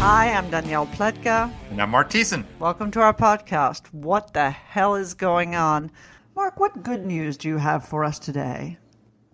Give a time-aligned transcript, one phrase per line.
[0.00, 1.52] Hi, I'm Danielle Pletka.
[1.70, 2.44] And I'm Mark Thiessen.
[2.60, 3.92] Welcome to our podcast.
[3.92, 5.90] What the hell is going on?
[6.36, 8.78] Mark, what good news do you have for us today?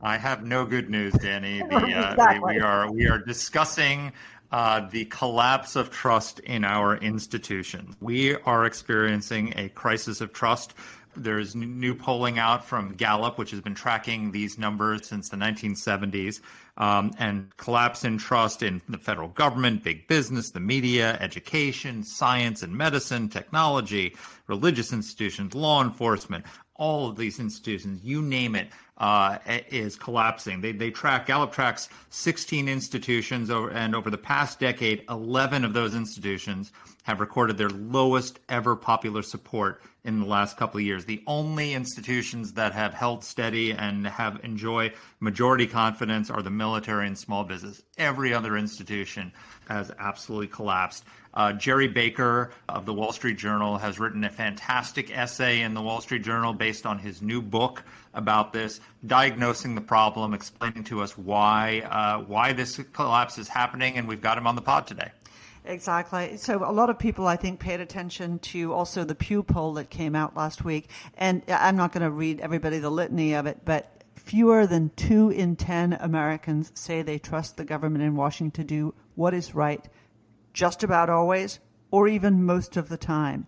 [0.01, 1.61] I have no good news, Danny.
[1.69, 4.15] The, uh, we, we are we are discussing
[4.53, 7.95] uh, the collapse of trust in our institutions.
[8.01, 10.73] We are experiencing a crisis of trust.
[11.15, 16.41] There's new polling out from Gallup, which has been tracking these numbers since the 1970s,
[16.77, 22.63] um, and collapse in trust in the federal government, big business, the media, education, science
[22.63, 24.17] and medicine, technology,
[24.49, 26.45] religious institutions, law enforcement.
[26.77, 30.61] All of these institutions, you name it, uh, is collapsing.
[30.61, 35.73] They, they track, Gallup tracks 16 institutions, over, and over the past decade, 11 of
[35.73, 41.05] those institutions have recorded their lowest ever popular support in the last couple of years.
[41.05, 47.07] The only institutions that have held steady and have enjoy majority confidence are the military
[47.07, 47.83] and small business.
[47.99, 49.33] Every other institution
[49.69, 51.05] has absolutely collapsed.
[51.33, 55.83] Uh, Gerry Baker of the Wall Street Journal has written a fantastic essay in the
[55.83, 57.83] Wall Street Journal based on his new book
[58.15, 63.97] about this, diagnosing the problem, explaining to us why uh, why this collapse is happening,
[63.97, 65.11] and we've got him on the pod today.
[65.67, 66.37] Exactly.
[66.37, 69.89] So a lot of people, I think, paid attention to also the Pew poll that
[69.89, 70.91] came out last week.
[71.17, 75.31] And I'm not going to read everybody the litany of it, but fewer than two
[75.31, 79.89] in 10 Americans say they trust the government in Washington to do what is right
[80.53, 83.47] just about always or even most of the time.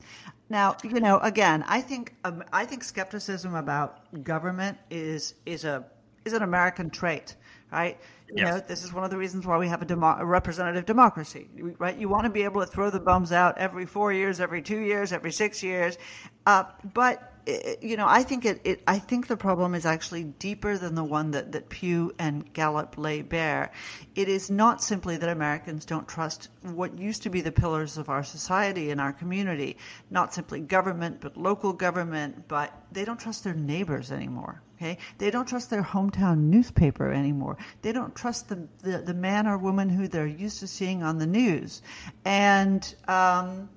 [0.49, 5.85] Now, you know, again, I think um, I think skepticism about government is is a
[6.25, 7.37] is an American trait,
[7.73, 7.99] right?
[8.35, 8.45] You Yes.
[8.45, 11.49] know, this is one of the reasons why we have a, demo- a representative democracy,
[11.79, 11.97] right?
[11.97, 14.79] You want to be able to throw the bums out every four years, every two
[14.79, 15.97] years, every six years,
[16.45, 18.83] uh, but i- you know, I think it, it.
[18.87, 22.99] I think the problem is actually deeper than the one that that Pew and Gallup
[22.99, 23.71] lay bare.
[24.15, 28.09] It is not simply that Americans don't trust what used to be the pillars of
[28.09, 29.77] our society and our community,
[30.11, 34.63] not simply government, but local government, but they don't trust their neighbors anymore.
[34.77, 37.57] Okay, they don't trust their hometown newspaper anymore.
[37.83, 41.19] They don't trust the the, the man or woman who they're used to seeing on
[41.19, 41.83] the news,
[42.25, 42.83] and.
[43.09, 43.69] Um,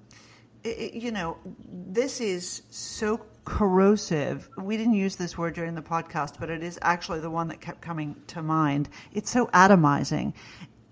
[0.65, 1.37] i- i- you know,
[1.71, 4.47] this is so corrosive.
[4.57, 7.59] We didn't use this word during the podcast, but it is actually the one that
[7.59, 8.89] kept coming to mind.
[9.11, 10.33] It's so atomizing.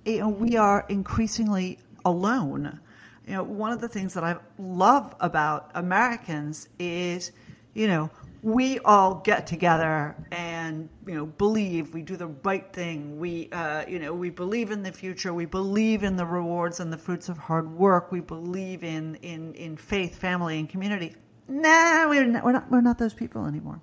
[0.05, 2.79] You know, we are increasingly alone.
[3.27, 7.31] You know, one of the things that I love about Americans is,
[7.75, 8.09] you know,
[8.41, 13.83] we all get together and you know believe we do the right thing we uh,
[13.87, 17.29] you know we believe in the future we believe in the rewards and the fruits
[17.29, 21.15] of hard work we believe in in in faith family and community
[21.47, 23.81] nah we're not we're not, we're not those people anymore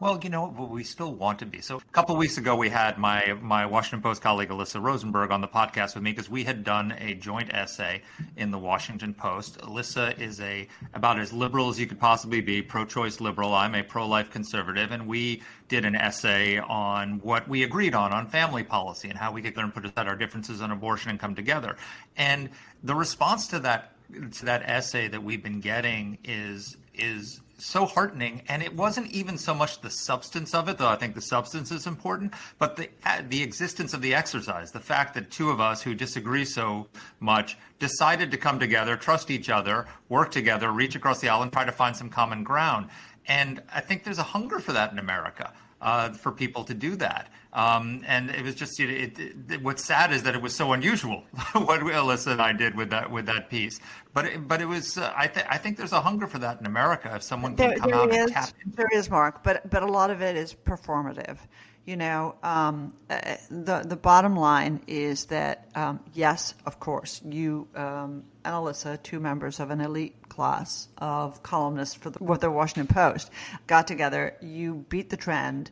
[0.00, 1.60] Well, you know, we still want to be.
[1.60, 5.42] So a couple weeks ago, we had my my Washington Post colleague Alyssa Rosenberg on
[5.42, 8.00] the podcast with me because we had done a joint essay
[8.34, 9.58] in the Washington Post.
[9.58, 13.52] Alyssa is a about as liberal as you could possibly be, pro-choice liberal.
[13.52, 18.26] I'm a pro-life conservative, and we did an essay on what we agreed on on
[18.26, 21.34] family policy and how we could learn put aside our differences on abortion and come
[21.34, 21.76] together.
[22.16, 22.48] And
[22.82, 23.92] the response to that
[24.32, 29.36] to that essay that we've been getting is is so heartening and it wasn't even
[29.36, 32.88] so much the substance of it though i think the substance is important but the
[33.04, 36.86] uh, the existence of the exercise the fact that two of us who disagree so
[37.20, 41.52] much decided to come together trust each other work together reach across the aisle and
[41.52, 42.88] try to find some common ground
[43.26, 46.96] and i think there's a hunger for that in america uh, for people to do
[46.96, 47.28] that.
[47.52, 50.72] Um, and it was just, it, it, it, what's sad is that it was so
[50.72, 53.80] unusual what Alyssa and I did with that with that piece.
[54.12, 56.60] But it, but it was, uh, I think I think there's a hunger for that
[56.60, 57.10] in America.
[57.14, 59.68] If someone can There, come there out is, and tap into there is, Mark, but
[59.68, 61.38] but a lot of it is performative.
[61.86, 67.66] You know, um, uh, the the bottom line is that um, yes, of course, you
[67.74, 72.50] um, and Alyssa, two members of an elite class of columnists for the, with the
[72.50, 73.30] Washington Post,
[73.66, 74.36] got together.
[74.40, 75.70] You beat the trend,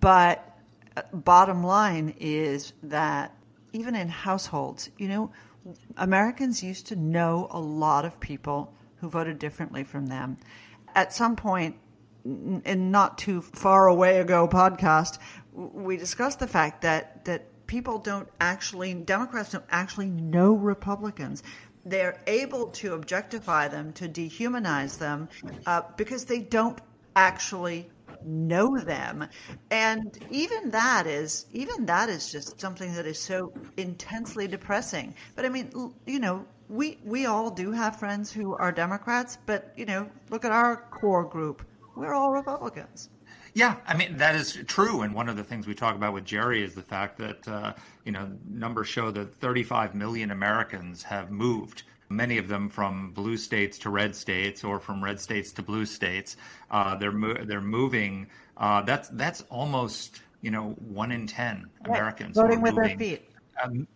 [0.00, 0.49] but
[1.12, 3.34] bottom line is that
[3.72, 5.30] even in households, you know,
[5.96, 10.36] Americans used to know a lot of people who voted differently from them.
[10.94, 11.76] At some point,
[12.24, 15.18] in not too far away ago podcast,
[15.52, 21.42] we discussed the fact that that people don't actually Democrats don't actually know Republicans.
[21.86, 25.28] They're able to objectify them, to dehumanize them,
[25.66, 26.78] uh, because they don't
[27.16, 27.88] actually
[28.24, 29.28] know them.
[29.70, 35.14] And even that is even that is just something that is so intensely depressing.
[35.36, 35.70] But i mean
[36.06, 40.44] you know we we all do have friends who are democrats but you know look
[40.44, 41.64] at our core group.
[41.96, 43.10] We're all republicans.
[43.54, 46.24] Yeah, I mean that is true, and one of the things we talk about with
[46.24, 47.72] Gerry is the fact that uh,
[48.04, 51.82] you know numbers show that 35 million Americans have moved.
[52.10, 55.86] Many of them from blue states to red states, or from red states to blue
[55.86, 56.36] states.
[56.70, 58.26] Uh, they're mo- they're moving.
[58.56, 63.30] Uh, that's that's almost you know one in ten Americans voting with their feet.
[63.62, 63.86] Um,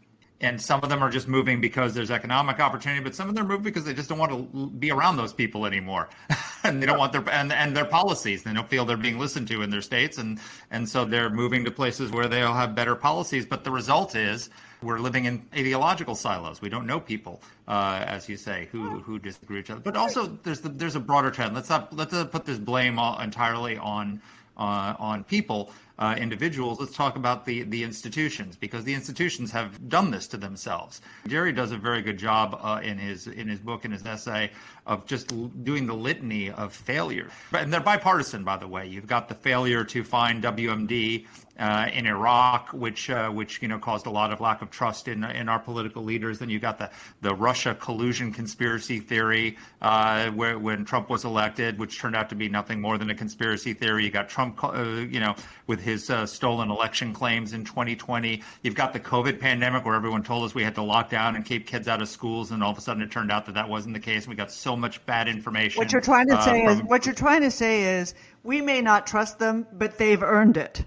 [0.40, 3.46] and some of them are just moving because there's economic opportunity, but some of them
[3.46, 6.08] are moving because they just don't want to be around those people anymore,
[6.64, 8.42] and they don't want their and, and their policies.
[8.42, 10.40] They don't feel they're being listened to in their states, and
[10.70, 13.46] and so they're moving to places where they'll have better policies.
[13.46, 14.50] But the result is
[14.82, 16.60] we're living in ideological silos.
[16.60, 19.80] We don't know people, uh, as you say, who who disagree with each other.
[19.80, 21.54] But also, there's the, there's a broader trend.
[21.54, 24.20] Let's not let's not put this blame all, entirely on
[24.56, 29.88] uh, on people uh, individuals, let's talk about the, the institutions because the institutions have
[29.88, 31.00] done this to themselves.
[31.28, 34.50] Gerry does a very good job uh, in his in his book and his essay
[34.86, 37.30] of just l- doing the litany of failure.
[37.52, 38.88] And they're bipartisan, by the way.
[38.88, 41.26] You've got the failure to find WMD
[41.58, 45.08] uh, in Iraq, which uh, which you know caused a lot of lack of trust
[45.08, 46.38] in in our political leaders.
[46.38, 46.90] Then you got the
[47.20, 52.34] the Russia collusion conspiracy theory, uh, where when Trump was elected, which turned out to
[52.34, 54.04] be nothing more than a conspiracy theory.
[54.04, 55.34] You got Trump, uh, you know,
[55.66, 58.42] with his uh, stolen election claims in 2020.
[58.62, 61.44] You've got the COVID pandemic, where everyone told us we had to lock down and
[61.44, 63.68] keep kids out of schools, and all of a sudden it turned out that that
[63.68, 64.26] wasn't the case.
[64.26, 65.78] We got so much bad information.
[65.78, 68.60] What you're trying to uh, say from, is what you're trying to say is we
[68.60, 70.84] may not trust them, but they've earned it.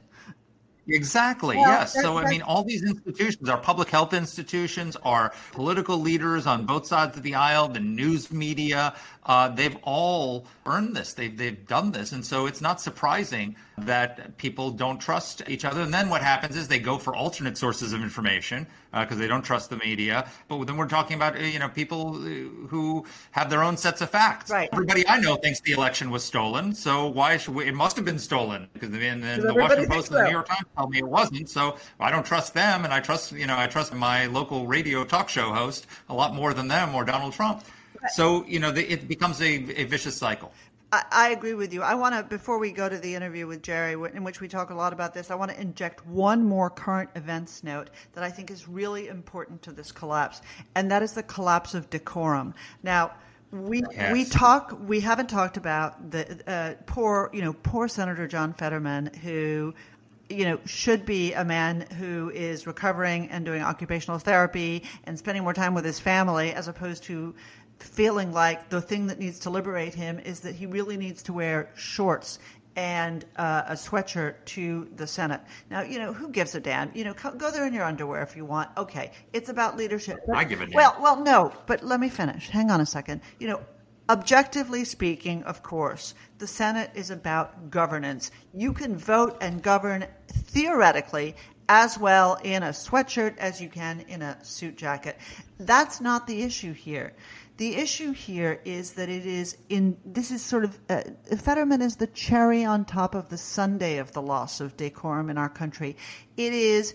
[0.89, 1.57] Exactly.
[1.57, 1.93] Well, yes.
[1.93, 6.87] So I mean, all these institutions, our public health institutions, our political leaders on both
[6.87, 8.95] sides of the aisle, the news media,
[9.27, 11.13] uh, they've all earned this.
[11.13, 15.81] They've they've done this, and so it's not surprising that people don't trust each other.
[15.81, 19.27] And then what happens is they go for alternate sources of information because uh, they
[19.27, 20.27] don't trust the media.
[20.47, 24.49] But then we're talking about you know people who have their own sets of facts.
[24.49, 24.69] Right.
[24.71, 26.73] Everybody I know thinks the election was stolen.
[26.73, 27.65] So why should we?
[27.65, 30.87] It must have been stolen because the Washington Post and the New York Times tell
[30.87, 31.49] me it wasn't.
[31.49, 35.03] So I don't trust them, and I trust you know I trust my local radio
[35.03, 37.65] talk show host a lot more than them or Donald Trump.
[38.13, 40.51] So you know, the, it becomes a, a vicious cycle.
[40.91, 41.81] I, I agree with you.
[41.81, 44.69] I want to, before we go to the interview with Gerry, in which we talk
[44.69, 48.29] a lot about this, I want to inject one more current events note that I
[48.29, 50.41] think is really important to this collapse,
[50.75, 52.53] and that is the collapse of decorum.
[52.83, 53.11] Now,
[53.51, 54.11] we yes.
[54.11, 59.09] we talk we haven't talked about the uh, poor you know poor Senator John Fetterman
[59.23, 59.73] who
[60.29, 65.43] you know, should be a man who is recovering and doing occupational therapy and spending
[65.43, 67.33] more time with his family as opposed to
[67.79, 71.33] feeling like the thing that needs to liberate him is that he really needs to
[71.33, 72.39] wear shorts
[72.75, 75.41] and uh, a sweatshirt to the Senate.
[75.71, 76.91] Now, you know, who gives a damn?
[76.93, 78.69] You know, go there in your underwear if you want.
[78.77, 80.19] Okay, it's about leadership.
[80.33, 80.75] I give a damn.
[80.75, 82.49] Well, well, no, but let me finish.
[82.49, 83.21] Hang on a second.
[83.39, 83.61] You know,
[84.09, 88.29] objectively speaking, of course, the Senate is about governance.
[88.53, 91.35] You can vote and govern theoretically
[91.69, 95.17] as well in a sweatshirt as you can in a suit jacket.
[95.59, 97.13] That's not the issue here.
[97.57, 101.01] The issue here is that it is in this is sort of uh,
[101.37, 105.39] Fetterman is the cherry on top of the sundae of the loss of decorum in
[105.39, 105.97] our country.
[106.37, 106.93] It is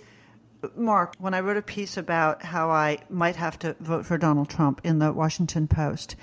[0.76, 4.48] Mark, when I wrote a piece about how I might have to vote for Donald
[4.48, 6.14] Trump in the Washington Post,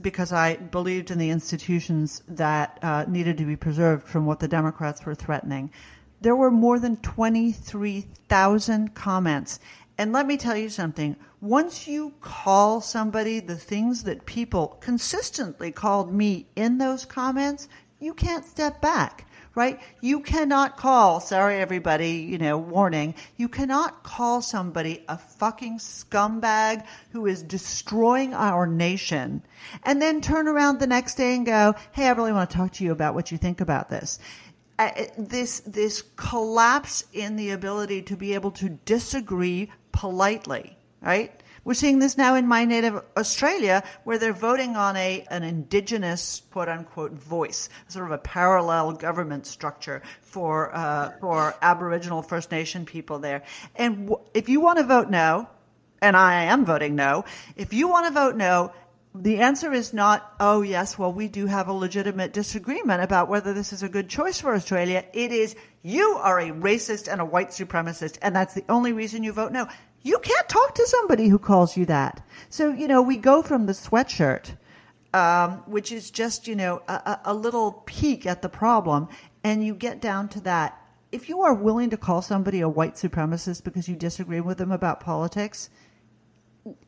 [0.00, 4.46] because I believed in the institutions that uh, needed to be preserved from what the
[4.46, 5.72] Democrats were threatening.
[6.20, 9.58] There were more than 23,000 comments.
[9.98, 15.72] And let me tell you something once you call somebody the things that people consistently
[15.72, 17.68] called me in those comments,
[17.98, 19.80] you can't step back, right?
[20.02, 26.84] You cannot call, sorry everybody, you know, warning, you cannot call somebody a fucking scumbag
[27.12, 29.42] who is destroying our nation
[29.84, 32.72] and then turn around the next day and go, hey, I really want to talk
[32.72, 34.18] to you about what you think about this.
[34.78, 41.32] Uh, this this collapse in the ability to be able to disagree politely right?
[41.62, 46.42] We're seeing this now in my native Australia, where they're voting on a an indigenous
[46.50, 52.86] quote unquote voice, sort of a parallel government structure for uh, for Aboriginal First Nation
[52.86, 53.42] people there.
[53.76, 55.48] And w- if you want to vote no,
[56.00, 57.24] and I am voting no,
[57.56, 58.72] if you want to vote no,
[59.12, 63.52] The answer is not, oh, yes, well, we do have a legitimate disagreement about whether
[63.52, 65.04] this is a good choice for Australia.
[65.12, 69.24] It is, you are a racist and a white supremacist, and that's the only reason
[69.24, 69.66] you vote no.
[70.02, 72.26] You can't talk to somebody who calls you that.
[72.48, 74.56] So, you know, we go from the sweatshirt,
[75.12, 79.08] um, which is just, you know, a, a little peek at the problem,
[79.44, 80.76] and you get down to that.
[81.12, 84.70] If you are willing to call somebody a white supremacist because you disagree with them
[84.70, 85.68] about politics,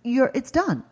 [0.03, 0.85] you're, it's done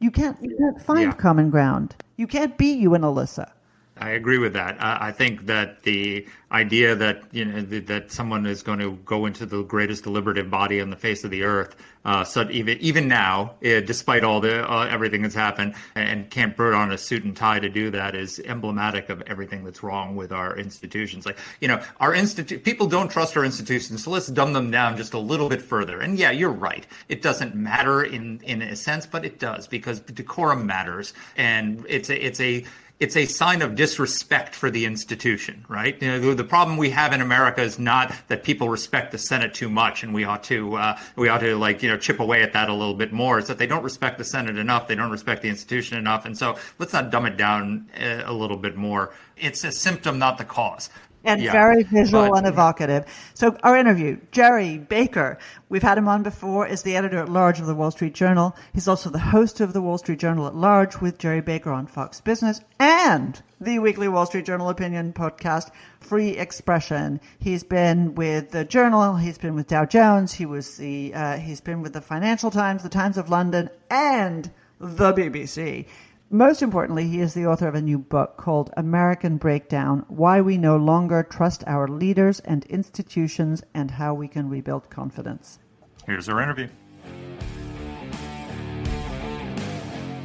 [0.00, 1.12] you can't you can't find yeah.
[1.12, 1.94] common ground.
[2.16, 3.52] You can't be you and Alyssa.
[4.00, 4.78] I agree with that.
[4.80, 9.44] I think that the idea that you know that someone is going to go into
[9.44, 11.76] the greatest deliberative body on the face of the earth,
[12.06, 16.56] uh, so even even now, uh, despite all the uh, everything that's happened, and can't
[16.56, 20.16] put on a suit and tie to do that is emblematic of everything that's wrong
[20.16, 21.26] with our institutions.
[21.26, 24.96] Like you know, our institute people don't trust our institutions, so let's dumb them down
[24.96, 26.00] just a little bit further.
[26.00, 26.86] And yeah, you're right.
[27.10, 32.08] It doesn't matter in in a sense, but it does because decorum matters, and it's
[32.08, 32.64] a it's a
[33.00, 36.00] it's a sign of disrespect for the institution, right?
[36.02, 39.54] You know, the problem we have in America is not that people respect the Senate
[39.54, 42.42] too much, and we ought to uh, we ought to like you know chip away
[42.42, 43.38] at that a little bit more.
[43.38, 46.36] It's that they don't respect the Senate enough, they don't respect the institution enough, and
[46.36, 49.14] so let's not dumb it down uh, a little bit more.
[49.36, 50.90] It's a symptom, not the cause
[51.24, 53.04] and yeah, very visual but, and evocative.
[53.34, 57.60] So our interview, Gerry Baker, we've had him on before, is the editor at large
[57.60, 58.56] of the Wall Street Journal.
[58.72, 61.86] He's also the host of the Wall Street Journal at large with Gerry Baker on
[61.86, 67.20] Fox Business and the weekly Wall Street Journal opinion podcast, Free Expression.
[67.38, 69.16] He's been with the Journal.
[69.16, 70.32] He's been with Dow Jones.
[70.32, 74.50] He was the, uh, he's been with the Financial Times, the Times of London, and
[74.80, 75.86] the BBC.
[76.32, 80.58] Most importantly, he is the author of a new book called American Breakdown Why We
[80.58, 85.58] No Longer Trust Our Leaders and Institutions and How We Can Rebuild Confidence.
[86.06, 86.68] Here's our interview.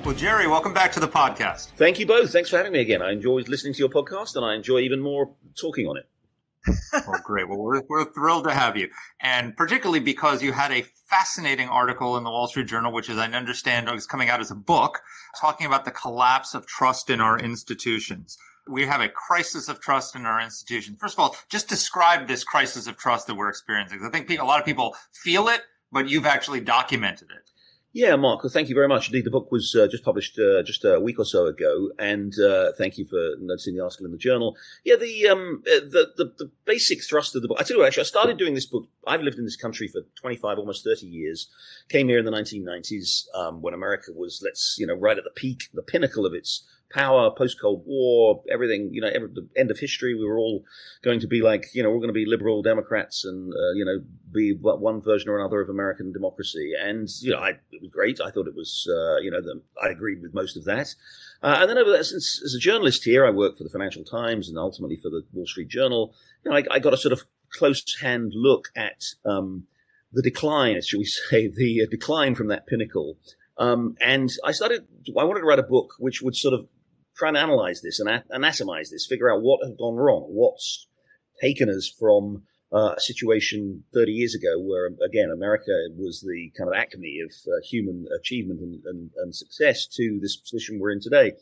[0.05, 1.69] Well, Gerry, welcome back to the podcast.
[1.75, 2.31] Thank you both.
[2.31, 3.01] Thanks for having me again.
[3.01, 6.07] I enjoy listening to your podcast and I enjoy even more talking on it.
[7.07, 7.49] well, great.
[7.49, 8.89] Well, we're, we're thrilled to have you.
[9.21, 13.17] And particularly because you had a fascinating article in the Wall Street Journal, which, is,
[13.17, 15.01] I understand, is coming out as a book,
[15.39, 18.37] talking about the collapse of trust in our institutions.
[18.67, 20.97] We have a crisis of trust in our institutions.
[20.99, 24.01] First of all, just describe this crisis of trust that we're experiencing.
[24.03, 27.51] I think a lot of people feel it, but you've actually documented it.
[27.95, 29.07] Yeah, Mark, well, thank you very much.
[29.07, 32.37] Indeed, the book was uh, just published uh, just a week or so ago, and
[32.37, 34.57] uh, thank you for noticing the article in the journal.
[34.83, 37.55] Yeah, the, um, uh, the, the the basic thrust of the book.
[37.57, 38.89] I tell you what, actually, I started doing this book.
[39.07, 41.47] I've lived in this country for twenty five, almost thirty years.
[41.87, 45.23] Came here in the nineteen nineties um, when America was, let's you know, right at
[45.23, 49.47] the peak, the pinnacle of its power, post Cold War, everything, you know, every, the
[49.57, 50.63] end of history, we were all
[51.03, 53.83] going to be like, you know, we're going to be liberal Democrats and, uh, you
[53.83, 53.99] know,
[54.31, 56.71] be one version or another of American democracy.
[56.79, 58.19] And, you know, I, it was great.
[58.21, 60.95] I thought it was, uh, you know, the, I agreed with most of that.
[61.43, 64.05] Uh, and then over there, since as a journalist here, I work for the Financial
[64.05, 67.11] Times and ultimately for the Wall Street Journal, you know, I, I got a sort
[67.11, 69.67] of close hand look at, um,
[70.13, 73.17] the decline, shall we say, the uh, decline from that pinnacle.
[73.57, 74.85] Um, and I started,
[75.17, 76.67] I wanted to write a book which would sort of
[77.17, 80.87] try and analyze this and anatomize this, figure out what has gone wrong, what's
[81.41, 82.43] taken us from
[82.73, 87.31] uh, a situation 30 years ago where, again, America was the kind of acme of
[87.47, 91.33] uh, human achievement and, and, and, success to this position we're in today.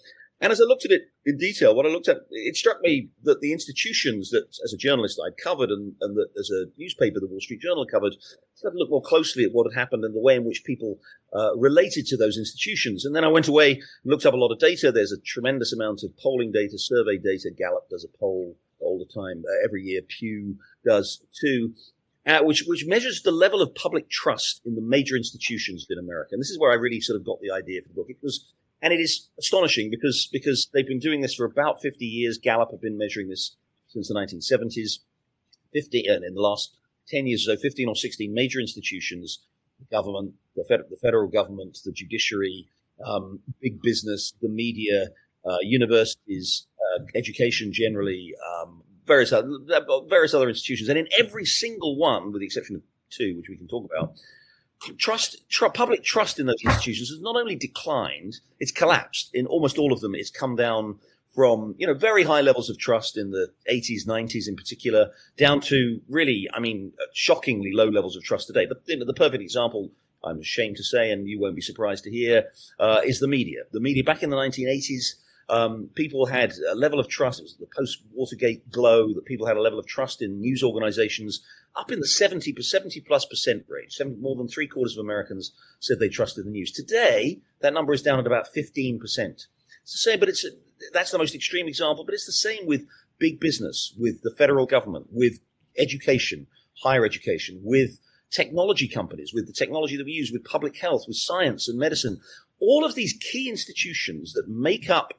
[0.44, 3.08] And as I looked at it in detail, what I looked at, it struck me
[3.24, 7.22] that the institutions that, as a journalist, I'd covered and, and that as a newspaper,
[7.22, 8.16] the Wall Street Journal covered,
[8.54, 11.00] started to look more closely at what had happened and the way in which people
[11.34, 13.06] uh, related to those institutions.
[13.06, 14.92] And then I went away and looked up a lot of data.
[14.92, 17.50] There's a tremendous amount of polling data, survey data.
[17.50, 20.02] Gallup does a poll all the time, uh, every year.
[20.02, 21.74] Pew does too.
[22.26, 26.30] Uh, which which measures the level of public trust in the major institutions in America.
[26.34, 28.08] And this is where I really sort of got the idea for the book.
[28.10, 28.46] It was
[28.84, 32.38] and it is astonishing because, because they've been doing this for about 50 years.
[32.38, 33.56] Gallup have been measuring this
[33.88, 35.00] since the 1970s.
[35.74, 36.76] 50, and in the last
[37.08, 39.40] 10 years or so, 15 or 16 major institutions,
[39.80, 42.68] the government, the, fed, the federal government, the judiciary,
[43.06, 45.08] um, big business, the media,
[45.50, 49.50] uh, universities, uh, education generally, um, various other,
[50.10, 50.90] various other institutions.
[50.90, 54.14] And in every single one, with the exception of two, which we can talk about,
[54.98, 59.30] trust, tr- public trust in those institutions has not only declined, it's collapsed.
[59.34, 61.00] In almost all of them, it's come down
[61.34, 65.62] from, you know, very high levels of trust in the 80s, 90s in particular, down
[65.62, 68.68] to really, I mean, shockingly low levels of trust today.
[68.68, 69.92] The, the perfect example,
[70.24, 72.46] I'm ashamed to say, and you won't be surprised to hear,
[72.80, 73.64] uh, is the media.
[73.72, 75.16] The media back in the 1980s,
[75.50, 77.40] Um, people had a level of trust.
[77.40, 80.64] It was the post Watergate glow that people had a level of trust in news
[80.64, 81.42] organizations
[81.76, 83.94] up in the 70, 70 plus percent range.
[83.94, 86.72] 70, more than three quarters of Americans said they trusted the news.
[86.72, 89.00] Today, that number is down at about 15%.
[89.00, 89.48] It's
[89.84, 90.46] the same, but it's,
[90.94, 92.86] that's the most extreme example, but it's the same with
[93.20, 95.40] big business, with the federal government, with
[95.78, 96.48] education,
[96.84, 98.00] higher education, with
[98.32, 102.20] technology companies, with the technology that we use, with public health, with science and medicine.
[102.60, 105.14] All of these key institutions that make up,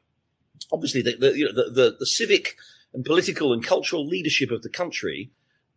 [0.72, 2.56] obviously, the, the, you know, the, the, the civic
[2.92, 5.30] and political and cultural leadership of the country,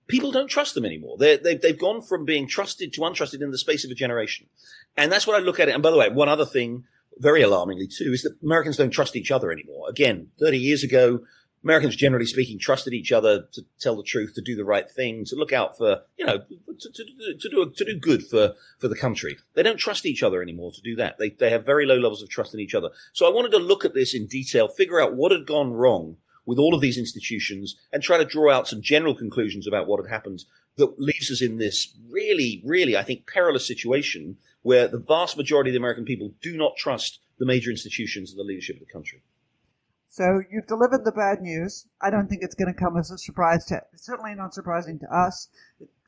[0.07, 1.17] people don't trust them anymore.
[1.17, 4.47] they they've, they've gone from being trusted to untrusted in the space of a generation.
[4.95, 5.73] And that's what I look at it.
[5.73, 6.85] And by the way, one other thing,
[7.17, 9.89] very alarmingly too, is that Americans don't trust each other anymore.
[9.89, 11.21] Again, 30 years ago,
[11.67, 15.25] Americans, generally speaking, trusted each other to tell the truth, to do the right thing,
[15.25, 17.03] to look out for, you know, to, to,
[17.39, 19.37] to do to do good for for the country.
[19.53, 21.17] They don't trust each other anymore to do that.
[21.19, 22.89] They they have very low levels of trust in each other.
[23.11, 26.17] So I wanted to look at this in detail, figure out what had gone wrong
[26.45, 30.01] with all of these institutions, and try to draw out some general conclusions about what
[30.01, 30.45] had happened
[30.77, 35.71] that leaves us in this really, really, I think, perilous situation where the vast majority
[35.71, 38.93] of the American people do not trust the major institutions and the leadership of the
[38.93, 39.21] country.
[40.17, 41.85] So you've delivered the bad news.
[42.01, 44.97] I don't think it's going to come as a surprise to, it's certainly not surprising
[44.97, 45.47] to us.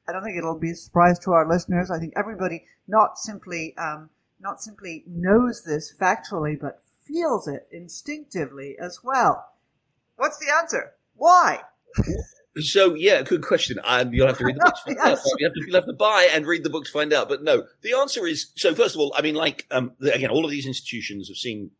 [0.07, 1.91] I don't think it'll be a surprise to our listeners.
[1.91, 8.77] I think everybody not simply, um, not simply knows this factually, but feels it instinctively
[8.81, 9.45] as well.
[10.15, 10.93] What's the answer?
[11.15, 11.61] Why?
[12.61, 13.79] So yeah, good question.
[13.85, 14.75] Um, you'll have to read the book.
[14.75, 15.19] To find out.
[15.37, 17.29] You have to, you'll have to buy and read the book to find out.
[17.29, 18.73] But no, the answer is so.
[18.73, 21.71] First of all, I mean, like um, again, all of these institutions have seen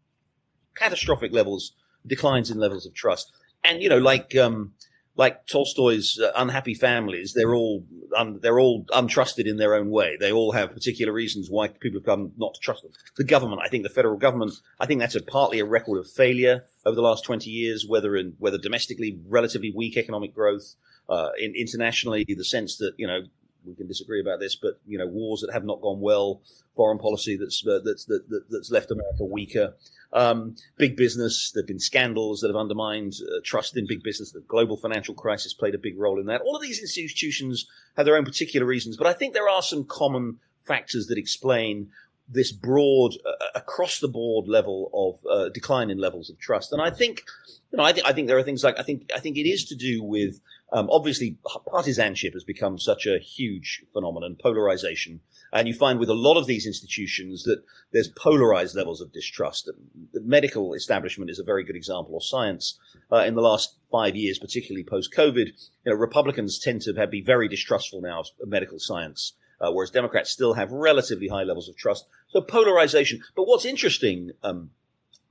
[0.76, 1.74] catastrophic levels
[2.06, 3.32] declines in levels of trust.
[3.64, 4.74] And you know, like um,
[5.16, 7.84] like Tolstoy's uh, unhappy families, they're all
[8.16, 10.18] um, they're all untrusted in their own way.
[10.18, 12.92] They all have particular reasons why people have come not to trust them.
[13.18, 16.10] The government, I think, the federal government, I think that's a partly a record of
[16.10, 20.76] failure over the last twenty years, whether in whether domestically relatively weak economic growth,
[21.10, 23.24] uh, in, internationally the sense that you know
[23.66, 26.42] we can disagree about this, but you know wars that have not gone well,
[26.76, 29.76] foreign policy that's uh, that's that, that's left America weaker.
[30.12, 34.32] Um, big business, there have been scandals that have undermined uh, trust in big business.
[34.32, 36.42] The global financial crisis played a big role in that.
[36.42, 39.84] All of these institutions have their own particular reasons, but I think there are some
[39.84, 41.90] common factors that explain
[42.32, 46.72] this broad, uh, across the board level of uh, decline in levels of trust.
[46.72, 47.24] And I think,
[47.72, 49.48] you know, I think I think there are things like I think I think it
[49.50, 50.40] is to do with
[50.72, 56.14] um, obviously partisanship has become such a huge phenomenon, polarization and you find with a
[56.14, 59.70] lot of these institutions that there's polarized levels of distrust.
[60.14, 62.78] The medical establishment is a very good example, or science.
[63.12, 67.12] Uh, in the last five years, particularly post COVID, you know, Republicans tend to have,
[67.12, 69.34] be very distrustful now of medical science.
[69.62, 72.06] Uh, whereas Democrats still have relatively high levels of trust.
[72.30, 73.22] So polarization.
[73.36, 74.70] But what's interesting, um,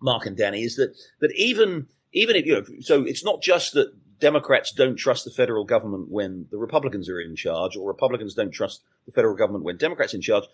[0.03, 3.73] Mark and Danny, is that that even even if you know, so it's not just
[3.73, 8.35] that Democrats don't trust the federal government when the Republicans are in charge, or Republicans
[8.35, 10.45] don't trust the federal government when Democrats in charge.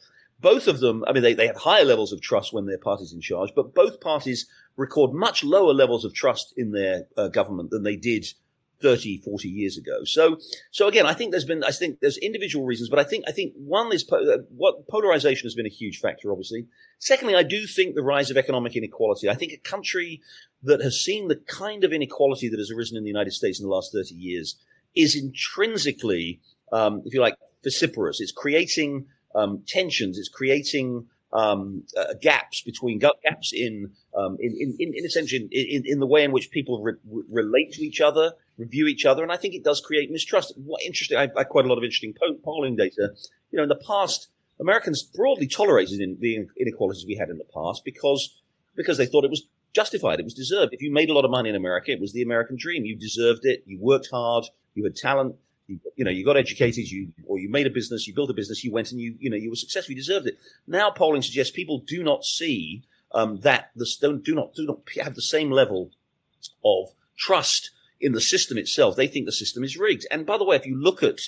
[0.41, 3.13] Both of them, I mean, they, they have higher levels of trust when their party's
[3.13, 4.47] in charge, but both parties
[4.77, 8.27] record much lower levels of trust in their uh, government than they did
[8.83, 10.05] 30, 40 years ago.
[10.05, 10.39] So,
[10.71, 13.33] so again, I think there's been, I think there's individual reasons, but I think, I
[13.33, 16.67] think one is po- uh, what polarization has been a huge factor, obviously.
[16.99, 19.29] Secondly, I do think the rise of economic inequality.
[19.29, 20.21] I think a country
[20.63, 23.67] that has seen the kind of inequality that has arisen in the United States in
[23.67, 24.57] the last 30 years
[24.95, 26.41] is intrinsically,
[26.73, 28.21] um, if you like, vociferous.
[28.21, 30.19] It's creating um, tensions.
[30.19, 35.83] It's creating um, uh, gaps between gaps in, um, in, in, in, in essentially in,
[35.85, 36.95] in, the way in which people re-
[37.29, 40.53] relate to each other, review each other, and I think it does create mistrust.
[40.57, 41.19] What interesting?
[41.19, 43.11] I, I quite a lot of interesting polling data.
[43.51, 44.29] You know, in the past,
[44.61, 48.41] Americans broadly tolerated in the inequalities we had in the past because
[48.77, 50.21] because they thought it was justified.
[50.21, 50.73] It was deserved.
[50.73, 52.85] If you made a lot of money in America, it was the American dream.
[52.85, 53.65] You deserved it.
[53.67, 54.45] You worked hard.
[54.75, 55.37] You had talent.
[55.67, 56.91] You, you, know, you got educated.
[56.91, 58.07] You or you made a business.
[58.07, 58.63] You built a business.
[58.65, 59.93] You went and you you know you were successful.
[59.93, 60.39] You deserved it.
[60.67, 65.15] Now polling suggests people do not see um, that the do not do not have
[65.15, 65.91] the same level
[66.65, 68.97] of trust in the system itself.
[68.97, 70.07] They think the system is rigged.
[70.11, 71.21] And by the way, if you look at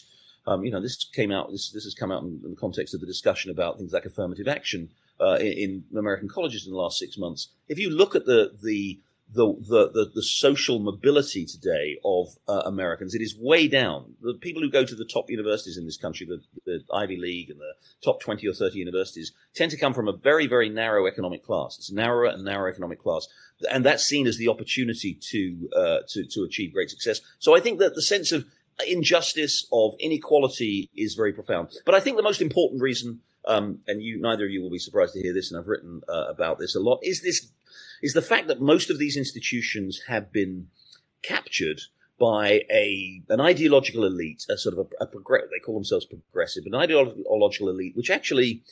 [0.46, 1.50] um, you know, this came out.
[1.50, 4.46] This this has come out in, the context of the discussion about things like affirmative
[4.46, 7.48] action uh, in, in, American colleges in the last six months.
[7.68, 9.00] If you look at the the
[9.32, 14.14] the the, the, the social mobility today of uh, Americans, it is way down.
[14.20, 17.50] The people who go to the top universities in this country, the, the Ivy League
[17.50, 21.06] and the top twenty or thirty universities, tend to come from a very very narrow
[21.06, 21.76] economic class.
[21.78, 23.26] It's narrower and narrower economic class,
[23.70, 27.20] and that's seen as the opportunity to uh, to to achieve great success.
[27.38, 28.44] So I think that the sense of
[28.86, 31.70] injustice of inequality is very profound.
[31.84, 34.78] But I think the most important reason um, and you neither of you will be
[34.78, 36.98] surprised to hear this, and I've written uh, about this a lot.
[37.02, 37.50] Is this
[38.02, 40.68] is the fact that most of these institutions have been
[41.22, 41.80] captured
[42.18, 45.50] by a an ideological elite, a sort of a, a progressive.
[45.50, 48.62] They call themselves progressive, an ideological elite, which actually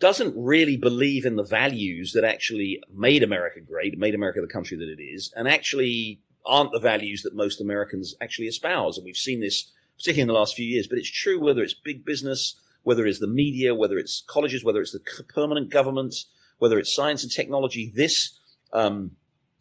[0.00, 4.76] doesn't really believe in the values that actually made America great, made America the country
[4.76, 8.96] that it is, and actually aren't the values that most Americans actually espouse.
[8.96, 11.74] And we've seen this particularly in the last few years, but it's true whether it's
[11.74, 16.14] big business, whether it's the media, whether it's colleges, whether it's the permanent government,
[16.58, 17.92] whether it's science and technology.
[17.94, 18.38] This
[18.72, 19.12] um,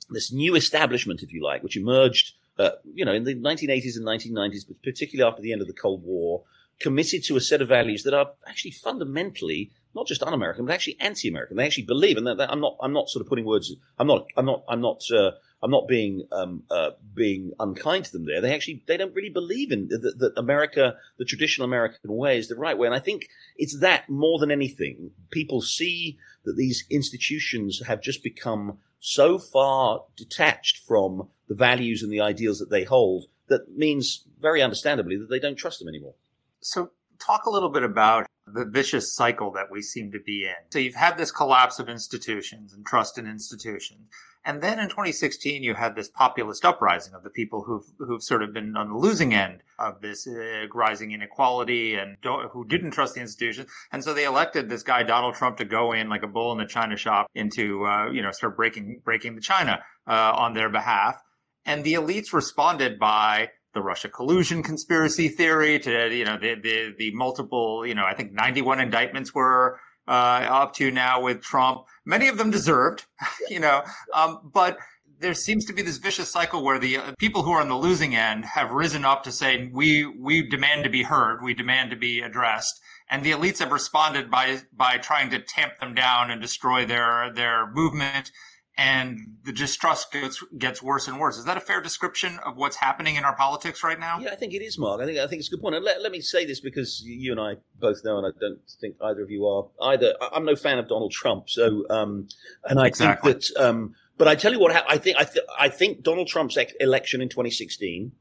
[0.10, 4.06] this new establishment, if you like, which emerged, uh, you know, in the 1980s and
[4.06, 6.44] 1990s, but particularly after the end of the Cold War,
[6.80, 10.98] committed to a set of values that are actually fundamentally not just un-American, but actually
[11.00, 11.58] anti-American.
[11.58, 13.74] They actually believe, and that, that I'm not, I'm not sort of putting words.
[13.98, 15.32] I'm not, I'm not, I'm not, uh,
[15.62, 18.26] I'm not being um, uh, being unkind to them.
[18.26, 22.38] There, they actually they don't really believe in that, that America, the traditional American way,
[22.38, 22.88] is the right way.
[22.88, 25.12] And I think it's that more than anything.
[25.32, 32.12] People see that these institutions have just become so far detached from the values and
[32.12, 36.14] the ideals that they hold that means very understandably that they don't trust them anymore.
[36.62, 40.56] So talk a little bit about the vicious cycle that we seem to be in.
[40.72, 44.08] So you've had this collapse of institutions and trust in institutions.
[44.46, 48.42] And then in 2016, you had this populist uprising of the people who've, who've sort
[48.42, 53.16] of been on the losing end of this uh, rising inequality and who didn't trust
[53.16, 53.70] the institutions.
[53.92, 56.60] And so they elected this guy, Donald Trump, to go in like a bull in
[56.60, 60.70] the china shop into, uh, you know, start breaking, breaking the china, uh, on their
[60.70, 61.22] behalf.
[61.66, 66.96] And the elites responded by the Russia collusion conspiracy theory to, you know, the, the,
[66.98, 71.86] the multiple, you know, I think 91 indictments were, uh, up to now with Trump.
[72.04, 73.06] Many of them deserved,
[73.50, 73.84] you know,
[74.16, 74.80] um, but
[75.20, 77.78] there seems to be this vicious cycle where the uh, people who are on the
[77.78, 81.44] losing end have risen up to say, we, we demand to be heard.
[81.44, 82.82] We demand to be addressed.
[83.12, 87.32] And the elites have responded by, by trying to tamp them down and destroy their,
[87.32, 88.32] their movement
[88.78, 91.38] and the distrust gets gets worse and worse.
[91.38, 94.20] Is that a fair description of what's happening in our politics right now?
[94.20, 95.02] Yeah, I think it is, Mark.
[95.02, 95.76] I think I think it's a good point.
[95.76, 98.60] And let, let me say this because you and I both know, and I don't
[98.80, 100.14] think either of you are either.
[100.32, 102.28] I'm no fan of Donald Trump, so um,
[102.66, 103.34] and I exactly.
[103.34, 103.68] think that.
[103.68, 107.22] Um, but I tell you what, I think I, th- I think Donald Trump's election
[107.22, 108.12] in 2016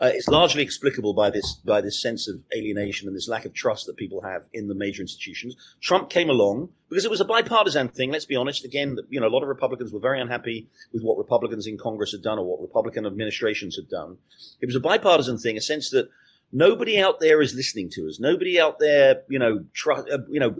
[0.00, 3.52] uh, it's largely explicable by this by this sense of alienation and this lack of
[3.52, 5.56] trust that people have in the major institutions.
[5.80, 8.12] Trump came along because it was a bipartisan thing.
[8.12, 8.64] Let's be honest.
[8.64, 12.12] Again, you know, a lot of Republicans were very unhappy with what Republicans in Congress
[12.12, 14.18] had done or what Republican administrations had done.
[14.60, 16.08] It was a bipartisan thing, a sense that
[16.52, 18.20] nobody out there is listening to us.
[18.20, 20.54] Nobody out there, you know, tr- uh, you know,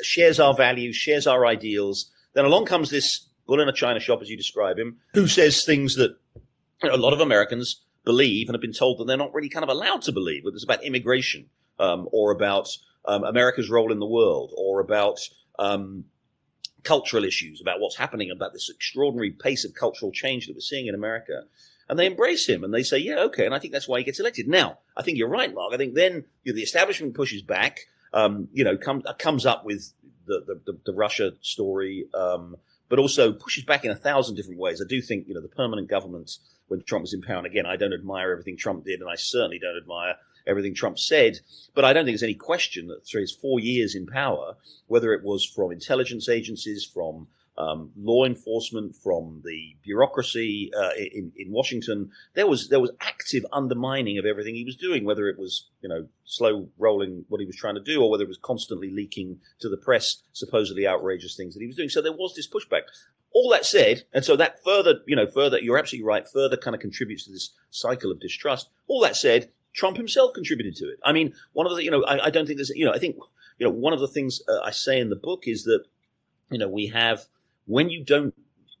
[0.00, 2.12] shares our values, shares our ideals.
[2.34, 5.64] Then along comes this bull in a china shop, as you describe him, who says
[5.64, 6.16] things that
[6.82, 9.68] a lot of Americans believe and have been told that they're not really kind of
[9.68, 12.68] allowed to believe, whether it's about immigration um, or about
[13.04, 15.18] um, America's role in the world or about
[15.58, 16.04] um,
[16.84, 20.86] cultural issues, about what's happening, about this extraordinary pace of cultural change that we're seeing
[20.86, 21.42] in America.
[21.88, 23.44] And they embrace him and they say, yeah, okay.
[23.44, 24.48] And I think that's why he gets elected.
[24.48, 25.74] Now, I think you're right, Mark.
[25.74, 27.80] I think then you know, the establishment pushes back,
[28.12, 29.92] um, you know, come, comes up with
[30.26, 32.56] the, the, the, the Russia story, um,
[32.88, 34.80] but also pushes back in a thousand different ways.
[34.80, 37.38] I do think, you know, the permanent government when Trump was in power.
[37.38, 40.98] And again, I don't admire everything Trump did, and I certainly don't admire everything Trump
[40.98, 41.40] said.
[41.74, 45.12] But I don't think there's any question that through his four years in power, whether
[45.12, 51.50] it was from intelligence agencies, from um, law enforcement, from the bureaucracy uh, in, in
[51.50, 55.04] Washington, there was there was active undermining of everything he was doing.
[55.04, 58.24] Whether it was you know slow rolling what he was trying to do, or whether
[58.24, 61.88] it was constantly leaking to the press supposedly outrageous things that he was doing.
[61.88, 62.82] So there was this pushback.
[63.32, 66.74] All that said, and so that further, you know, further, you're absolutely right, further kind
[66.74, 68.70] of contributes to this cycle of distrust.
[68.86, 70.98] All that said, Trump himself contributed to it.
[71.04, 72.98] I mean, one of the, you know, I, I don't think there's, you know, I
[72.98, 73.16] think,
[73.58, 75.84] you know, one of the things uh, I say in the book is that,
[76.50, 77.26] you know, we have,
[77.66, 78.34] when you don't,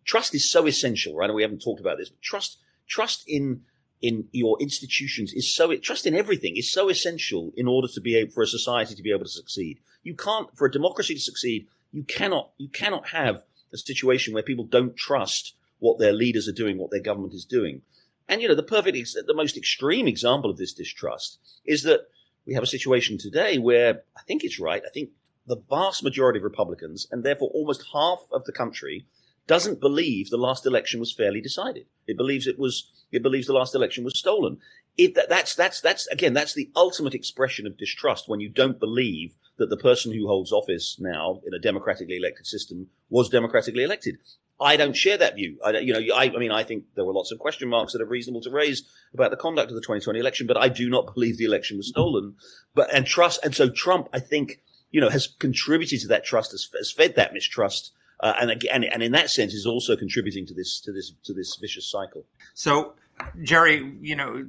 [0.04, 1.28] trust is so essential, right?
[1.28, 3.62] And we haven't talked about this, but trust, trust in,
[4.00, 8.16] in your institutions is so, trust in everything is so essential in order to be
[8.16, 9.78] able, for a society to be able to succeed.
[10.02, 14.42] You can't, for a democracy to succeed, you cannot, you cannot have a situation where
[14.42, 17.82] people don't trust what their leaders are doing, what their government is doing.
[18.28, 18.96] And, you know, the perfect,
[19.26, 22.08] the most extreme example of this distrust is that
[22.46, 24.82] we have a situation today where I think it's right.
[24.84, 25.10] I think
[25.46, 29.06] the vast majority of Republicans, and therefore almost half of the country,
[29.46, 31.86] doesn't believe the last election was fairly decided.
[32.06, 34.58] It believes it was, it believes the last election was stolen.
[34.98, 39.34] That, that's, that's, that's, again, that's the ultimate expression of distrust when you don't believe
[39.58, 44.18] that the person who holds office now in a democratically elected system was democratically elected.
[44.58, 45.58] I don't share that view.
[45.62, 48.00] I, you know, I, I, mean, I think there were lots of question marks that
[48.00, 51.12] are reasonable to raise about the conduct of the 2020 election, but I do not
[51.14, 52.36] believe the election was stolen.
[52.74, 56.52] But and trust, and so Trump, I think, you know, has contributed to that trust,
[56.52, 57.92] has, has fed that mistrust.
[58.20, 61.34] Uh, and again, and in that sense, is also contributing to this to this to
[61.34, 62.24] this vicious cycle.
[62.54, 62.94] So,
[63.42, 64.46] Gerry, you know,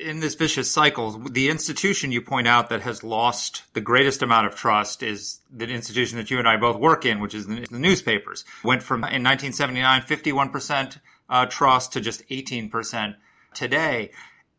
[0.00, 4.46] in this vicious cycle, the institution you point out that has lost the greatest amount
[4.46, 7.66] of trust is the institution that you and I both work in, which is the,
[7.70, 8.44] newspapers.
[8.62, 10.98] Went from in 1979 51 percent
[11.28, 13.16] uh, trust to just 18 percent
[13.54, 14.10] today.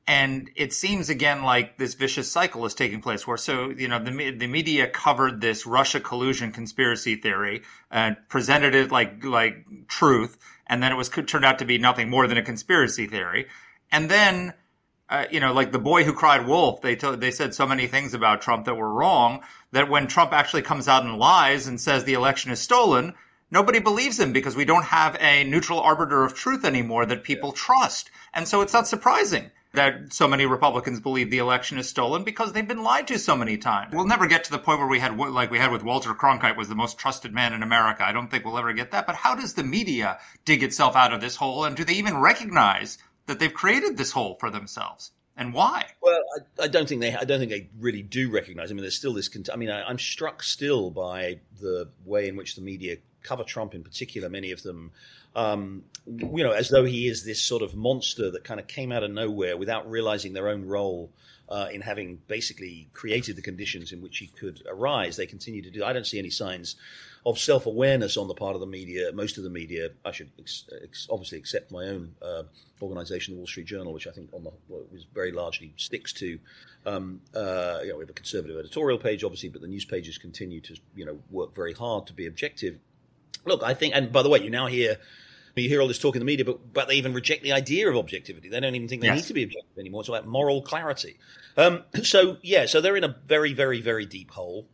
[0.05, 4.03] And it seems again like this vicious cycle is taking place where so, you know,
[4.03, 10.37] the, the media covered this Russia collusion conspiracy theory and presented it like, like truth.
[10.67, 13.47] And then it was turned out to be nothing more than a conspiracy theory.
[13.91, 14.53] And then,
[15.09, 17.87] uh, you know, like the boy who cried wolf, they told, they said so many
[17.87, 21.79] things about Trump that were wrong that when Trump actually comes out and lies and
[21.79, 23.13] says the election is stolen,
[23.51, 27.53] nobody believes him because we don't have a neutral arbiter of truth anymore that people
[27.53, 28.11] trust.
[28.33, 32.53] And so it's not surprising that so many Republicans believe the election is stolen because
[32.53, 33.93] they've been lied to so many times.
[33.93, 36.57] We'll never get to the point where we had, like we had with Walter Cronkite
[36.57, 38.05] was the most trusted man in America.
[38.05, 39.07] I don't think we'll ever get that.
[39.07, 41.65] But how does the media dig itself out of this hole?
[41.65, 45.11] And do they even recognize that they've created this hole for themselves?
[45.35, 45.87] And why?
[46.01, 47.15] Well, I, I, don't think they.
[47.15, 48.69] I don't think they really do recognize.
[48.69, 49.31] I mean, there's still this.
[49.51, 53.73] I mean, I, I'm struck still by the way in which the media cover Trump,
[53.73, 54.29] in particular.
[54.29, 54.91] Many of them
[55.35, 58.91] um, you know, as though he is this sort of monster that kind of came
[58.91, 61.11] out of nowhere without realizing their own role
[61.49, 65.15] uh, in having basically created the conditions in which he could arise.
[65.15, 65.83] They continue to do.
[65.83, 66.75] I don't see any signs
[67.25, 69.11] of self awareness on the part of the media.
[69.13, 72.43] Most of the media, I should ex- ex- obviously accept my own uh,
[72.81, 76.39] organization, the Wall Street Journal, which I think on the was very largely sticks to.
[76.85, 80.17] Um, uh, you know, we have a conservative editorial page, obviously, but the news pages
[80.17, 82.79] continue to you know work very hard to be objective.
[83.45, 84.97] Look, I think, and by the way, you now hear
[85.55, 87.87] you hear all this talk in the media, but, but they even reject the idea
[87.87, 88.49] of objectivity.
[88.49, 89.17] They don't even think they yes.
[89.17, 90.01] need to be objective anymore.
[90.01, 91.19] It's about moral clarity.
[91.57, 94.67] Um, so yeah, so they're in a very, very, very deep hole.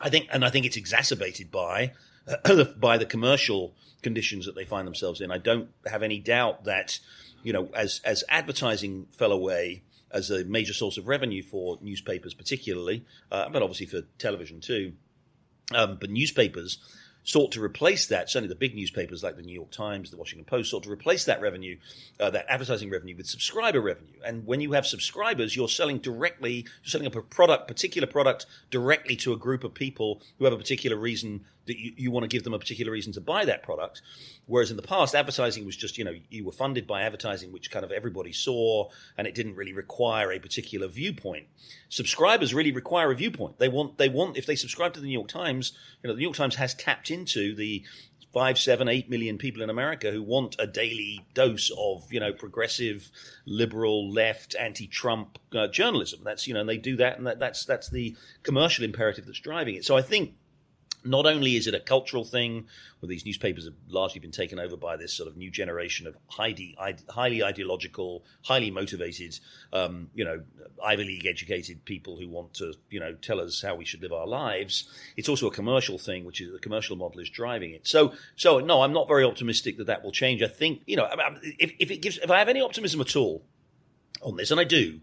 [0.00, 1.92] I think, and I think it's exacerbated by
[2.44, 5.30] uh, by the commercial conditions that they find themselves in.
[5.30, 6.98] I don't have any doubt that
[7.42, 12.34] you know, as as advertising fell away as a major source of revenue for newspapers,
[12.34, 14.94] particularly, uh, but obviously for television too.
[15.74, 16.78] Um, but newspapers
[17.26, 18.30] sought to replace that.
[18.30, 21.24] Certainly, the big newspapers like the New York Times, the Washington Post sought to replace
[21.24, 21.76] that revenue,
[22.20, 24.14] uh, that advertising revenue, with subscriber revenue.
[24.24, 28.46] And when you have subscribers, you're selling directly, you're selling up a product, particular product,
[28.70, 32.24] directly to a group of people who have a particular reason that you, you want
[32.24, 34.02] to give them a particular reason to buy that product.
[34.46, 37.70] Whereas in the past, advertising was just, you know, you were funded by advertising, which
[37.70, 41.46] kind of everybody saw, and it didn't really require a particular viewpoint.
[41.88, 43.58] Subscribers really require a viewpoint.
[43.58, 46.18] They want, they want, if they subscribe to the New York Times, you know, the
[46.18, 47.84] New York Times has tapped into the
[48.32, 52.34] five, seven, eight million people in America who want a daily dose of, you know,
[52.34, 53.10] progressive,
[53.46, 56.20] liberal, left, anti-Trump uh, journalism.
[56.22, 59.40] That's, you know, and they do that, and that, that's that's the commercial imperative that's
[59.40, 59.86] driving it.
[59.86, 60.34] So I think
[61.06, 62.66] not only is it a cultural thing,
[63.00, 66.16] where these newspapers have largely been taken over by this sort of new generation of
[66.28, 66.76] highly,
[67.08, 69.38] highly ideological, highly motivated,
[69.72, 70.42] um, you know,
[70.84, 74.12] Ivy League educated people who want to, you know, tell us how we should live
[74.12, 74.88] our lives.
[75.16, 77.86] It's also a commercial thing, which is the commercial model is driving it.
[77.86, 80.42] So, so no, I'm not very optimistic that that will change.
[80.42, 81.08] I think, you know,
[81.58, 83.44] if, if it gives, if I have any optimism at all
[84.22, 85.00] on this, and I do,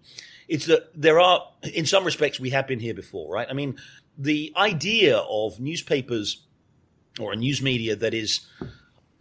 [0.47, 3.47] it's that there are, in some respects, we have been here before, right?
[3.49, 3.77] I mean,
[4.17, 6.43] the idea of newspapers
[7.19, 8.47] or a news media that is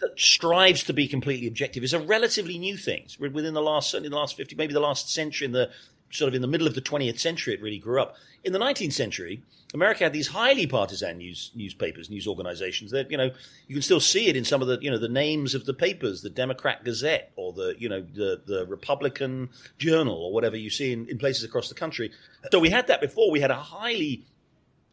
[0.01, 3.03] that strives to be completely objective is a relatively new thing.
[3.05, 5.71] It's within the last certainly the last fifty, maybe the last century, in the
[6.11, 8.17] sort of in the middle of the twentieth century, it really grew up.
[8.45, 13.17] In the nineteenth century, America had these highly partisan news newspapers, news organizations that you
[13.17, 13.31] know
[13.69, 15.75] you can still see it in some of the you know the names of the
[15.75, 20.71] papers, the Democrat Gazette or the you know the the Republican Journal or whatever you
[20.71, 22.11] see in, in places across the country.
[22.51, 23.31] So we had that before.
[23.31, 24.27] We had a highly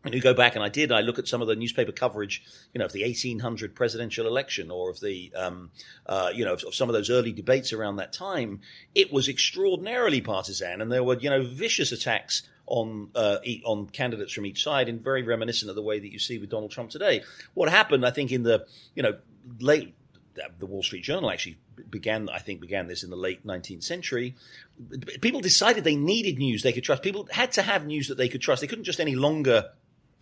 [0.05, 0.91] and you go back, and I did.
[0.91, 2.41] I look at some of the newspaper coverage,
[2.73, 5.71] you know, of the 1800 presidential election, or of the, um,
[6.05, 8.61] uh, you know, of, of, some of those early debates around that time.
[8.95, 14.31] It was extraordinarily partisan, and there were, you know, vicious attacks on uh, on candidates
[14.31, 16.91] from each side, and very reminiscent of the way that you see with Donald Trump
[16.91, 17.23] today.
[17.53, 19.17] What happened, I think, in the, you know,
[19.59, 19.95] late
[20.57, 21.57] the Wall Street Journal actually
[21.89, 24.35] began, I think, began this in the late 19th century.
[25.21, 27.03] People decided they needed news they could trust.
[27.03, 28.61] People had to have news that they could trust.
[28.61, 29.71] They couldn't just any longer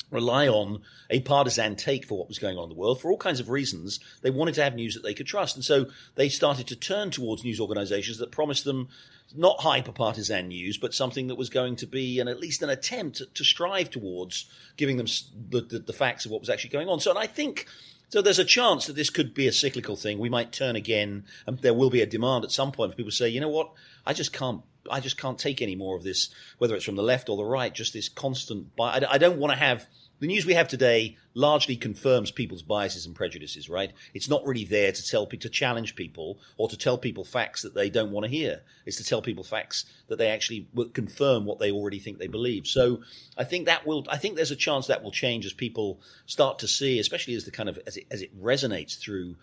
[0.09, 3.17] rely on a partisan take for what was going on in the world for all
[3.17, 3.99] kinds of reasons.
[4.21, 5.55] They wanted to have news that they could trust.
[5.55, 8.87] And so they started to turn towards news organizations that promised them
[9.35, 12.69] not hyper partisan news, but something that was going to be an, at least an
[12.69, 15.07] attempt to, strive towards giving them
[15.49, 16.99] the, the, the facts of what was actually going on.
[16.99, 17.67] So, and I think
[18.09, 20.17] so there's a chance that this could be a cyclical thing.
[20.17, 23.11] We might turn again, and there will be a demand at some point for people
[23.11, 23.71] to say, you know what,
[24.05, 24.61] I just can't
[24.91, 27.45] I just can't take any more of this, whether it's from the left or the
[27.45, 28.67] right, just this constant.
[28.80, 29.88] I, I don't want to have
[30.19, 33.91] the news we have today largely confirms people's biases and prejudices, right?
[34.15, 37.76] It's not really there to tell to challenge people or to tell people facts that
[37.76, 38.63] they don't want to hear.
[38.88, 42.65] It's to tell people facts that they actually confirm what they already think they believe.
[42.65, 43.02] So
[43.38, 46.58] I think that will I think there's a chance that will change as people start
[46.60, 49.36] to see, especially as the kind of as it as it resonates through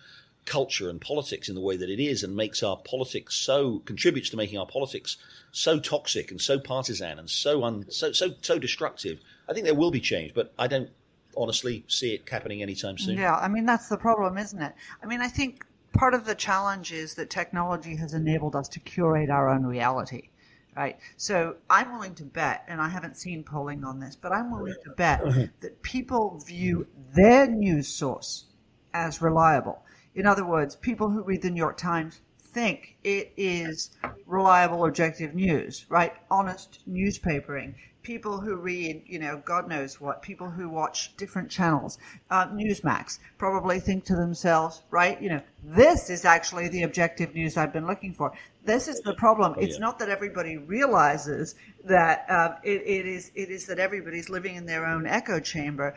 [0.45, 4.29] culture and politics in the way that it is and makes our politics so contributes
[4.31, 5.17] to making our politics
[5.53, 9.75] so toxic and so partisan and so un, so so so destructive I think there
[9.75, 10.91] will be change, but I don't
[11.37, 13.19] honestly see it happening anytime soon.
[13.19, 14.73] Yeah, I mean that's the problem, isn't it?
[15.03, 18.81] I mean, I think part of the challenge is that technology has enabled us to
[18.81, 20.31] curate our own reality.
[20.77, 20.99] Right.
[21.17, 24.75] So I'm willing to bet, and I haven't seen polling on this, but I'm willing
[24.83, 25.23] to bet
[25.61, 28.47] that people view their news source
[28.93, 29.84] as reliable.
[30.15, 33.91] In other words, people who read the New York Times think it is
[34.27, 36.15] reliable, objective news, right?
[36.31, 37.75] Honest newspapering
[38.05, 41.99] people who read, you know, God knows what, people who watch different channels,
[42.31, 47.57] uh, Newsmax, probably think to themselves, right, you know, this is actually the objective news
[47.57, 48.33] I've been looking for.
[48.65, 49.55] This is the problem.
[49.57, 53.31] Oh, it's not that everybody realizes that uh, it, it is.
[53.35, 55.95] It is that everybody's living in their own echo chamber.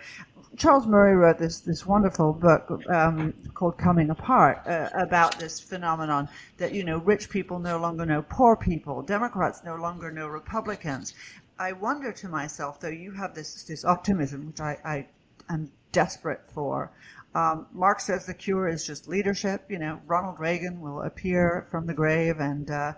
[0.58, 6.28] Charles Murray wrote this this wonderful book um, called "Coming Apart" uh, about this phenomenon
[6.58, 11.14] that you know rich people no longer know poor people, Democrats no longer know Republicans,
[11.60, 15.08] I wonder to myself, though you have this this optimism, which I, I
[15.50, 16.92] am desperate for.
[17.36, 19.66] Um, Mark says the cure is just leadership.
[19.70, 22.94] You know, Ronald Reagan will appear from the grave and uh,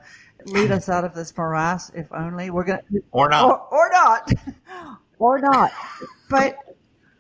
[0.46, 4.32] lead us out of this morass, if only we're gonna or not, or, or not,
[5.20, 5.72] or not.
[6.30, 6.58] But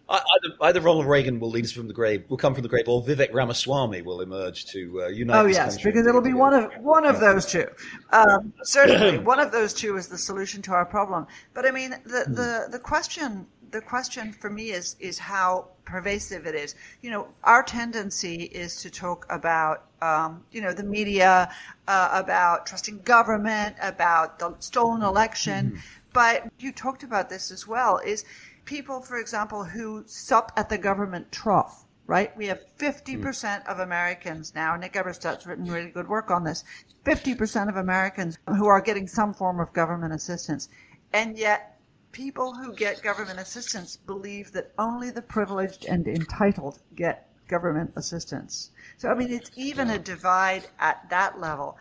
[0.09, 2.87] Either, either, Ronald Reagan will lead us from the grave, will come from the grave,
[2.87, 5.39] or Vivek Ramaswamy will emerge to uh, unite.
[5.39, 7.67] Oh yes, because it'll be one of one of those two.
[8.11, 11.27] Um, certainly, one of those two is the solution to our problem.
[11.53, 16.45] But I mean, the the, the question the question for me is is how pervasive
[16.45, 16.75] it is.
[17.01, 21.51] You know, our tendency is to talk about um, you know the media,
[21.87, 25.67] uh, about trusting government, about the stolen election.
[25.67, 25.79] Mm-hmm.
[26.11, 27.97] But you talked about this as well.
[27.97, 28.25] Is
[28.69, 32.37] people, for example, who sup at the government trough, right?
[32.37, 33.67] We have 50% mm.
[33.67, 36.63] of Americans now, Nick Eberstadt's written really good work on this,
[37.03, 40.69] 50% of Americans who are getting some form of government assistance.
[41.13, 41.79] And yet,
[42.11, 48.69] people who get government assistance believe that only the privileged and entitled get government assistance.
[48.97, 51.75] So, I mean, it's even a divide at that level.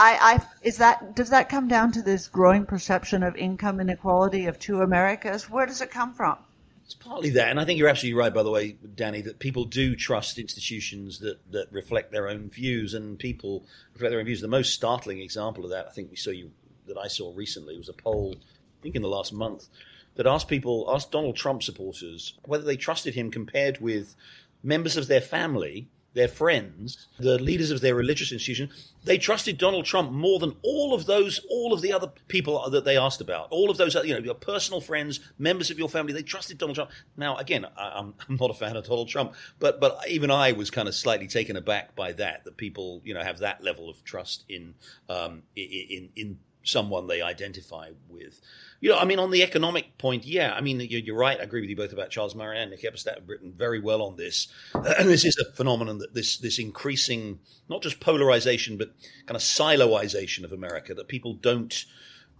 [0.00, 4.46] I, I is that does that come down to this growing perception of income inequality
[4.46, 5.50] of two Americas?
[5.50, 6.38] Where does it come from?
[6.86, 9.64] It's partly that, and I think you're absolutely right, by the way, Danny, that people
[9.64, 14.40] do trust institutions that, that reflect their own views, and people reflect their own views.
[14.40, 16.50] The most startling example of that, I think we saw you
[16.88, 19.68] that I saw recently, was a poll, I think in the last month,
[20.16, 24.16] that asked people, asked Donald Trump supporters whether they trusted him compared with
[24.64, 28.70] members of their family their friends, the leaders of their religious institution,
[29.04, 32.84] they trusted Donald Trump more than all of those, all of the other people that
[32.84, 33.48] they asked about.
[33.50, 36.74] All of those, you know, your personal friends, members of your family, they trusted Donald
[36.74, 36.90] Trump.
[37.16, 40.70] Now, again, I'm, I'm not a fan of Donald Trump, but but even I was
[40.70, 44.02] kind of slightly taken aback by that, that people, you know, have that level of
[44.04, 44.74] trust in
[45.08, 48.40] um, in in someone they identify with.
[48.80, 51.38] You know, I mean, on the economic point, yeah, I mean, you're, right.
[51.38, 54.02] I agree with you both about Charles Murray and Nick Eberstadt have written very well
[54.02, 54.48] on this.
[54.74, 58.94] And this is a phenomenon that this this increasing, not just polarization, but
[59.26, 61.84] kind of siloization of America that people don't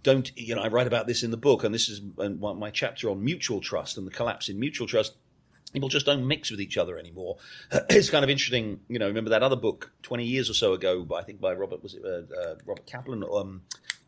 [0.01, 0.31] don't.
[0.35, 3.23] You know, I write about this in the book, and this is my chapter on
[3.23, 5.13] mutual trust and the collapse in mutual trust
[5.73, 7.37] people just don't mix with each other anymore.
[7.89, 9.07] it's kind of interesting, you know.
[9.07, 12.03] Remember that other book twenty years or so ago, I think by Robert was it
[12.03, 13.61] uh, uh, Robert Kaplan, um,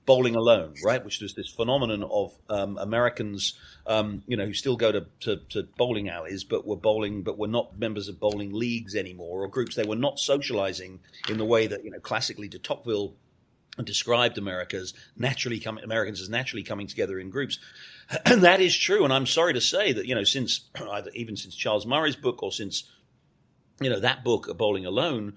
[0.05, 1.03] bowling alone, right?
[1.03, 5.37] Which was this phenomenon of um, Americans, um, you know, who still go to, to,
[5.49, 9.47] to, bowling alleys, but were bowling, but were not members of bowling leagues anymore or
[9.47, 9.75] groups.
[9.75, 13.15] They were not socializing in the way that you know classically de Tocqueville
[13.83, 17.59] described America's naturally coming Americans as naturally coming together in groups,
[18.25, 19.03] and that is true.
[19.03, 22.43] And I'm sorry to say that you know since either even since Charles Murray's book
[22.43, 22.89] or since
[23.79, 25.33] you know that book, Bowling Alone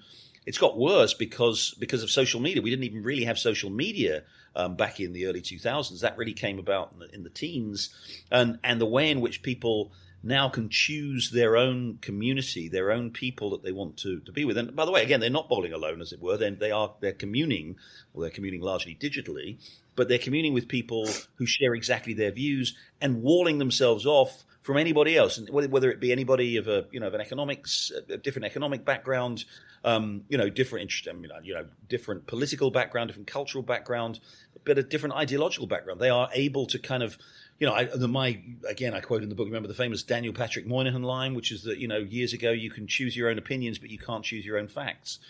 [0.47, 2.63] it's got worse because because of social media.
[2.63, 4.23] We didn't even really have social media
[4.57, 6.01] um, back in the early 2000s.
[6.01, 7.91] That really came about in the, in the teens,
[8.31, 9.93] and and the way in which people
[10.23, 14.45] now can choose their own community, their own people that they want to, to be
[14.45, 14.59] with.
[14.59, 16.37] And by the way, again, they're not bowling alone, as it were.
[16.37, 17.77] They're, they are they're communing,
[18.13, 19.59] well, they're communing largely digitally,
[19.95, 24.79] but they're communing with people who share exactly their views and walling themselves off from
[24.79, 27.93] anybody else, and whether, whether it be anybody of a you know of an economics,
[28.09, 29.45] a different economic background,
[29.85, 34.19] um, you know, different interest, you know, you know, different political background, different cultural background,
[34.65, 36.01] but a different ideological background.
[36.01, 37.17] They are able to kind of
[37.61, 39.47] you know, I, the, my again, I quote in the book.
[39.47, 42.71] Remember the famous Daniel Patrick Moynihan line, which is that you know, years ago you
[42.71, 45.21] can choose your own opinions, but you can't choose your own facts.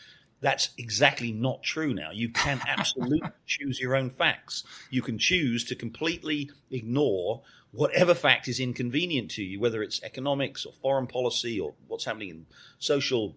[0.40, 2.10] That's exactly not true now.
[2.10, 4.64] You can absolutely choose your own facts.
[4.88, 7.42] You can choose to completely ignore
[7.76, 12.30] whatever fact is inconvenient to you, whether it's economics or foreign policy or what's happening
[12.30, 12.46] in
[12.78, 13.36] social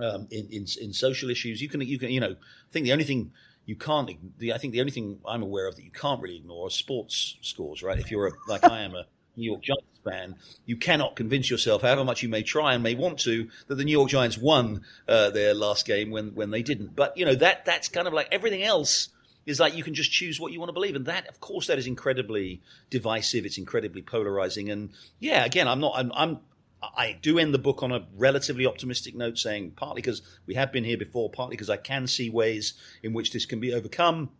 [0.00, 1.60] um, in, in, in social issues.
[1.60, 3.32] You can you can you know I think the only thing
[3.66, 4.10] you can't.
[4.38, 6.70] The, I think the only thing I'm aware of that you can't really ignore are
[6.70, 7.98] sports scores, right?
[7.98, 9.04] If you're a, like I am a
[9.36, 12.94] New York Giants fan, you cannot convince yourself, however much you may try and may
[12.94, 16.62] want to, that the New York Giants won uh, their last game when when they
[16.62, 16.96] didn't.
[16.96, 19.10] But you know that that's kind of like everything else
[19.48, 21.66] is like you can just choose what you want to believe, and that, of course,
[21.66, 23.46] that is incredibly divisive.
[23.46, 25.94] It's incredibly polarizing, and yeah, again, I'm not.
[25.96, 26.40] I'm, I'm
[26.82, 30.70] I do end the book on a relatively optimistic note, saying partly because we have
[30.70, 34.30] been here before, partly because I can see ways in which this can be overcome.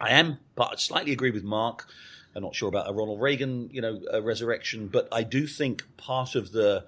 [0.00, 1.86] I am, but I slightly agree with Mark.
[2.34, 6.34] I'm not sure about a Ronald Reagan, you know, resurrection, but I do think part
[6.34, 6.84] of the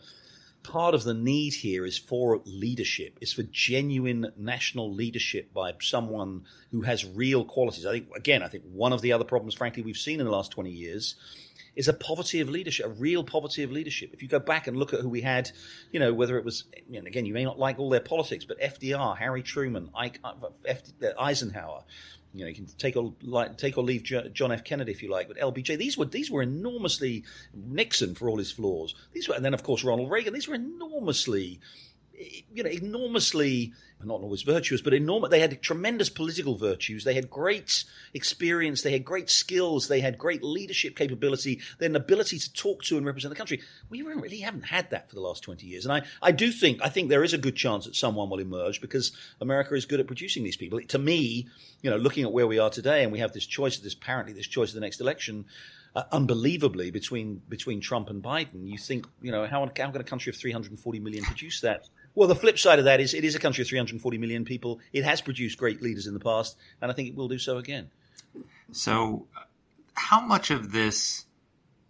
[0.63, 6.43] part of the need here is for leadership, is for genuine national leadership by someone
[6.71, 7.87] who has real qualities.
[7.87, 10.33] I think, again, I think one of the other problems, frankly, we've seen in the
[10.33, 11.17] last 20 years
[11.75, 14.11] is a poverty of leadership, a real poverty of leadership.
[14.13, 15.51] If you go back and look at who we had,
[15.91, 18.45] you know, whether it was, you know, again, you may not like all their politics,
[18.45, 20.33] but FDR, Harry Truman, uh,
[21.19, 21.85] Eisenhower,
[22.35, 24.65] you know, you can take or like, take or leave John F.
[24.65, 25.77] Kennedy if you like, but LBJ.
[25.77, 27.25] These were these were enormously
[27.55, 28.95] Nixon for all his flaws.
[29.13, 30.33] These were, and then of course Ronald Reagan.
[30.33, 31.61] These were enormously
[32.55, 33.73] you know, enormously
[34.05, 35.31] not always virtuous, but enormous.
[35.31, 37.05] They had tremendous political virtues.
[37.05, 37.85] They had great
[38.15, 38.83] experience.
[38.83, 39.89] They had great skills.
[39.89, 41.61] They had great leadership capability.
[41.79, 43.61] They had an ability to talk to and represent the country.
[43.89, 45.85] We really haven't had that for the last twenty years.
[45.85, 48.41] And I, I do think, I think there is a good chance that someone will
[48.41, 50.81] emerge because America is good at producing these people.
[50.81, 51.49] To me,
[51.83, 53.95] you know, looking at where we are today, and we have this choice, of this
[53.95, 55.47] apparently this choice of the next election.
[55.95, 58.67] Uh, unbelievably between between Trump and Biden.
[58.67, 61.87] You think, you know, how, how can a country of 340 million produce that?
[62.15, 64.81] Well, the flip side of that is it is a country of 340 million people.
[64.93, 67.59] It has produced great leaders in the past, and I think it will do so
[67.59, 67.91] again.
[68.73, 69.27] So,
[69.95, 71.25] how much of this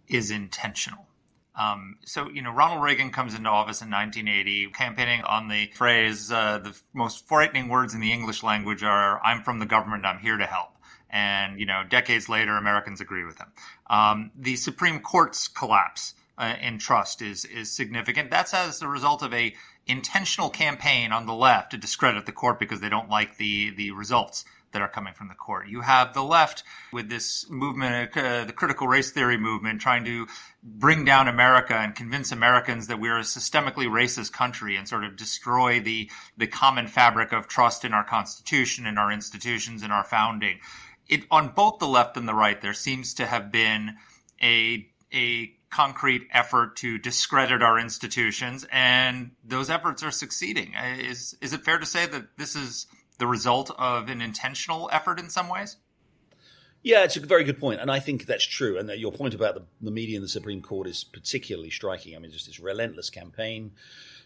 [0.07, 1.07] is intentional?
[1.55, 6.31] Um, so, you know, Ronald Reagan comes into office in 1980, campaigning on the phrase,
[6.31, 10.19] uh, the most frightening words in the English language are, I'm from the government, I'm
[10.19, 10.69] here to help.
[11.11, 13.51] And, you know, decades later, Americans agree with him.
[13.87, 18.31] Um, the Supreme Court's collapse uh, in trust is, is significant.
[18.31, 19.53] That's as a result of a
[19.87, 23.91] intentional campaign on the left to discredit the court because they don't like the the
[23.91, 25.67] results that are coming from the court.
[25.67, 30.27] You have the left with this movement, uh, the critical race theory movement, trying to
[30.63, 35.15] bring down America and convince Americans that we're a systemically racist country and sort of
[35.15, 40.03] destroy the the common fabric of trust in our constitution, in our institutions, in our
[40.03, 40.59] founding.
[41.07, 43.97] It on both the left and the right, there seems to have been
[44.41, 50.73] a a concrete effort to discredit our institutions, and those efforts are succeeding.
[50.99, 55.19] Is is it fair to say that this is the result of an intentional effort
[55.19, 55.77] in some ways?
[56.83, 58.77] Yeah, it's a very good point, and I think that's true.
[58.77, 62.15] And your point about the, the media and the Supreme Court is particularly striking.
[62.15, 63.71] I mean, just this relentless campaign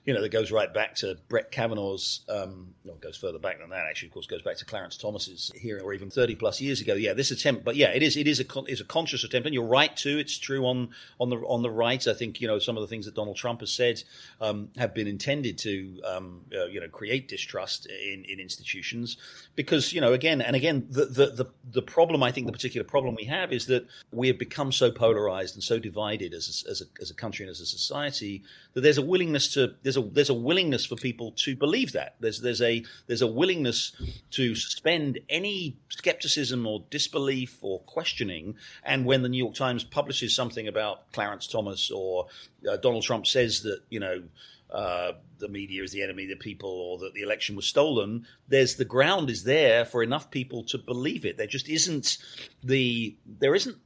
[0.08, 3.72] you know, that goes right back to Brett Kavanaugh's, um, well, goes further back than
[3.72, 6.80] that, actually, of course, goes back to Clarence Thomas's hearing, or even 30 plus years
[6.80, 6.93] ago.
[6.93, 9.53] Yeah, this attempt, but yeah, it is, it is a, is a conscious attempt, and
[9.53, 10.18] you're right too.
[10.18, 12.08] It's true on, on the, on the right.
[12.08, 14.01] I think, you know, some of the things that Donald Trump has said,
[14.39, 19.18] um, have been intended to, um, uh, you know, create distrust in, in institutions
[19.58, 22.86] because, you know, again, and again, the, the, the, the problem, I think the particular
[22.86, 26.72] problem we have is that we have become so polarized and so divided as a,
[26.72, 28.43] as a, as a country and as a society
[28.74, 32.16] that there's a willingness to, there's a there's a willingness for people to believe that.
[32.20, 33.93] There's there's a there's a willingness
[34.32, 38.56] to suspend any skepticism or disbelief or questioning.
[38.84, 42.28] And when the New York Times publishes something about Clarence Thomas or
[42.70, 44.24] uh, Donald Trump says that you know.
[44.70, 48.28] Uh, the media is the enemy of the people, or that the election was stolen.
[48.50, 51.38] There's the ground is there for enough people to believe it.
[51.38, 52.18] There just isn't
[52.66, 53.78] the there isn't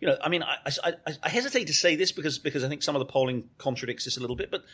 [0.00, 0.94] you know, I mean, I, I,
[1.24, 4.16] I, hesitate to say this because because I think some of the polling contradicts this
[4.16, 4.64] a little bit, but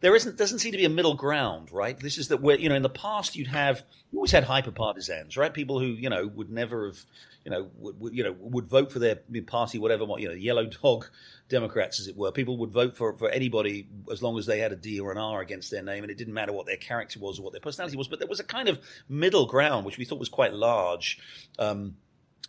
[0.00, 1.98] there isn't doesn't seem to be a middle ground, right?
[1.98, 3.82] This is that where you know in the past you'd have
[4.12, 5.52] you always had hyper partisans, right?
[5.52, 6.98] People who you know would never have
[7.44, 10.66] you know would, would, you know would vote for their party, whatever you know, yellow
[10.66, 11.06] dog
[11.48, 12.32] Democrats, as it were.
[12.32, 15.18] People would vote for for anybody as long as they had a D or an
[15.18, 17.60] R against their name, and it didn't matter what their character was or what their
[17.60, 18.08] personality was.
[18.08, 21.18] But there was a kind of middle ground which we thought was quite large.
[21.58, 21.96] Um,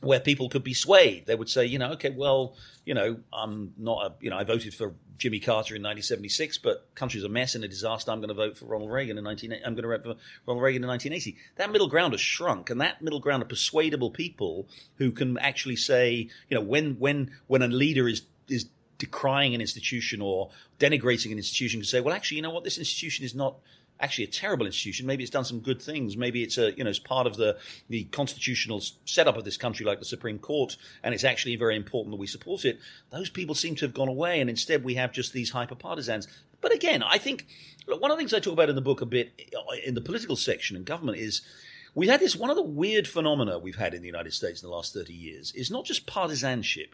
[0.02, 1.26] where people could be swayed.
[1.26, 4.44] They would say, you know, okay, well, you know, I'm not a, you know, I
[4.44, 8.12] voted for Jimmy Carter in 1976, but country's a mess and a disaster.
[8.12, 9.54] I'm going to vote for Ronald Reagan in 19.
[9.66, 10.16] I'm going to vote for
[10.46, 11.38] Ronald Reagan in 1980.
[11.56, 14.68] That middle ground has shrunk, and that middle ground of persuadable people
[14.98, 18.68] who can actually say, you know, when when when a leader is is
[18.98, 22.78] decrying an institution or denigrating an institution, can say, well, actually, you know what, this
[22.78, 23.58] institution is not
[24.00, 25.06] actually a terrible institution.
[25.06, 26.18] Maybe it's done some good things.
[26.18, 27.58] Maybe it's a you know it's part of the
[27.90, 32.12] the constitutional setup of this country, like the Supreme Court, and it's actually very important
[32.12, 32.80] that we support it.
[33.12, 36.28] Those people seem to have gone away, and instead we have just these hyper partisans.
[36.62, 37.48] But again, I think
[37.88, 39.96] look, one of the things I talk about in the book a bit uh, in
[39.96, 41.42] the political section and government is.
[41.98, 44.68] We had this one of the weird phenomena we've had in the United States in
[44.68, 46.94] the last 30 years is not just partisanship,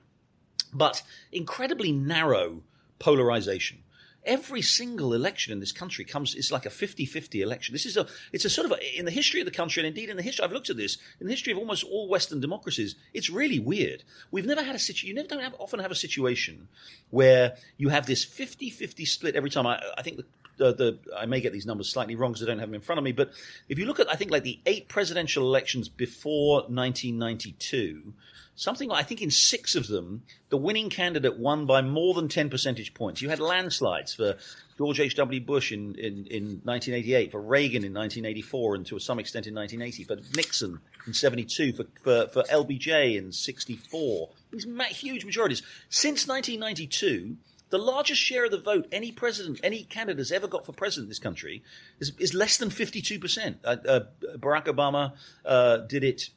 [0.71, 2.61] but incredibly narrow
[2.99, 3.79] polarization
[4.25, 7.73] every single election in this country comes it's like a 50-50 election.
[7.73, 9.87] This is a it's a sort of a, in the history of the country and
[9.87, 12.39] indeed in the history i've looked at this in the history of almost all western
[12.39, 14.03] democracies it's really weird.
[14.31, 16.67] We've never had a situation you never don't have, often have a situation
[17.09, 19.67] where you have this 50-50 split every time.
[19.67, 20.25] I, I think the
[20.61, 22.81] the, the, I may get these numbers slightly wrong because I don't have them in
[22.81, 23.31] front of me, but
[23.67, 28.13] if you look at, I think, like the eight presidential elections before 1992,
[28.53, 32.27] something like, I think in six of them, the winning candidate won by more than
[32.27, 33.23] 10 percentage points.
[33.23, 34.37] You had landslides for
[34.77, 35.41] George H.W.
[35.41, 40.03] Bush in, in, in 1988, for Reagan in 1984, and to some extent in 1980,
[40.03, 44.29] for Nixon in 72, for, for, for LBJ in 64.
[44.51, 45.63] These huge majorities.
[45.89, 47.37] Since 1992,
[47.71, 51.05] the largest share of the vote any president, any candidate has ever got for president
[51.05, 51.63] in this country
[51.99, 53.55] is, is less than 52%.
[53.63, 53.99] Uh, uh,
[54.37, 55.13] Barack Obama
[55.45, 56.29] uh, did it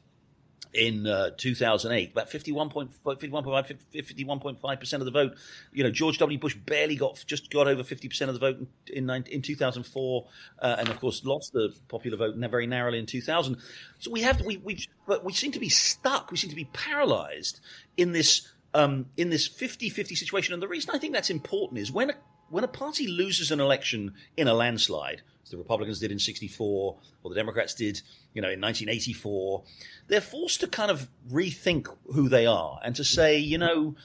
[0.73, 5.35] in uh, 2008, about 51.5 percent of the vote.
[5.71, 6.37] You know, George W.
[6.37, 10.27] Bush barely got just got over 50 percent of the vote in in, in 2004,
[10.59, 13.57] uh, and of course lost the popular vote very narrowly in 2000.
[13.99, 16.29] So we have we we but we seem to be stuck.
[16.29, 17.61] We seem to be paralysed
[17.95, 20.53] in this um, in this 50-50 situation.
[20.53, 22.15] And the reason I think that's important is when a,
[22.49, 26.97] when a party loses an election in a landslide, as the Republicans did in 64
[27.23, 28.01] or the Democrats did,
[28.33, 29.63] you know, in 1984,
[30.07, 33.95] they're forced to kind of rethink who they are and to say, you know,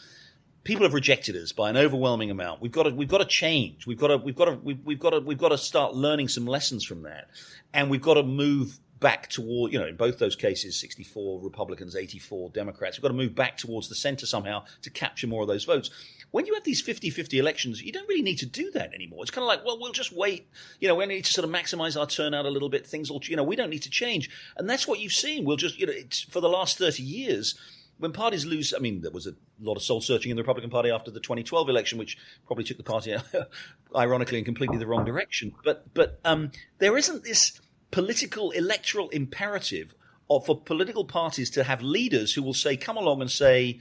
[0.62, 2.60] people have rejected us by an overwhelming amount.
[2.60, 3.86] We've got to we've got to change.
[3.86, 6.28] We've got to we've got to we've, we've got to we've got to start learning
[6.28, 7.28] some lessons from that,
[7.72, 11.96] and we've got to move back toward, you know, in both those cases, 64 Republicans,
[11.96, 12.98] 84 Democrats.
[12.98, 15.90] We've got to move back towards the center somehow to capture more of those votes.
[16.30, 19.22] When you have these 50 50 elections, you don't really need to do that anymore.
[19.22, 20.48] It's kind of like, well, we'll just wait.
[20.78, 22.86] You know, we need to sort of maximize our turnout a little bit.
[22.86, 24.30] Things will, you know, we don't need to change.
[24.56, 25.44] And that's what you've seen.
[25.44, 25.94] We'll just, you know,
[26.30, 27.58] for the last 30 years,
[27.98, 30.70] when parties lose, I mean, there was a lot of soul searching in the Republican
[30.70, 33.14] Party after the 2012 election, which probably took the party,
[33.96, 35.52] ironically, in completely the wrong direction.
[35.64, 37.60] But, but um, there isn't this
[37.90, 39.94] political electoral imperative
[40.28, 43.80] of, for political parties to have leaders who will say, come along and say,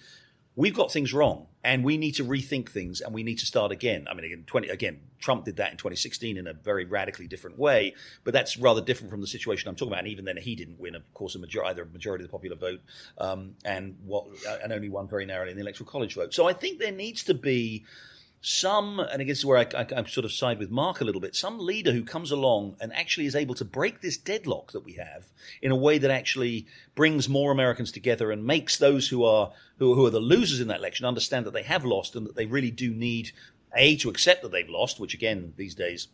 [0.55, 3.72] we've got things wrong and we need to rethink things and we need to start
[3.72, 4.07] again.
[4.10, 7.57] I mean, again, 20, again, Trump did that in 2016 in a very radically different
[7.60, 9.99] way, but that's rather different from the situation I'm talking about.
[9.99, 12.32] And even then, he didn't win, of course, a majority, either a majority of the
[12.32, 12.82] popular vote
[13.20, 14.26] um, and what,
[14.64, 16.34] and only won very narrowly in the electoral college vote.
[16.34, 17.86] So I think there needs to be
[18.42, 21.20] some, and I guess where I, I, I, sort of side with Mark a little
[21.20, 24.86] bit, some leader who comes along and actually is able to break this deadlock that
[24.86, 25.28] we have
[25.62, 26.66] in a way that actually
[26.96, 30.70] brings more Americans together and makes those who are who, who are the losers in
[30.70, 33.32] that election understand that they have lost and that they really do need
[33.76, 36.08] a to accept that they've lost, which again these days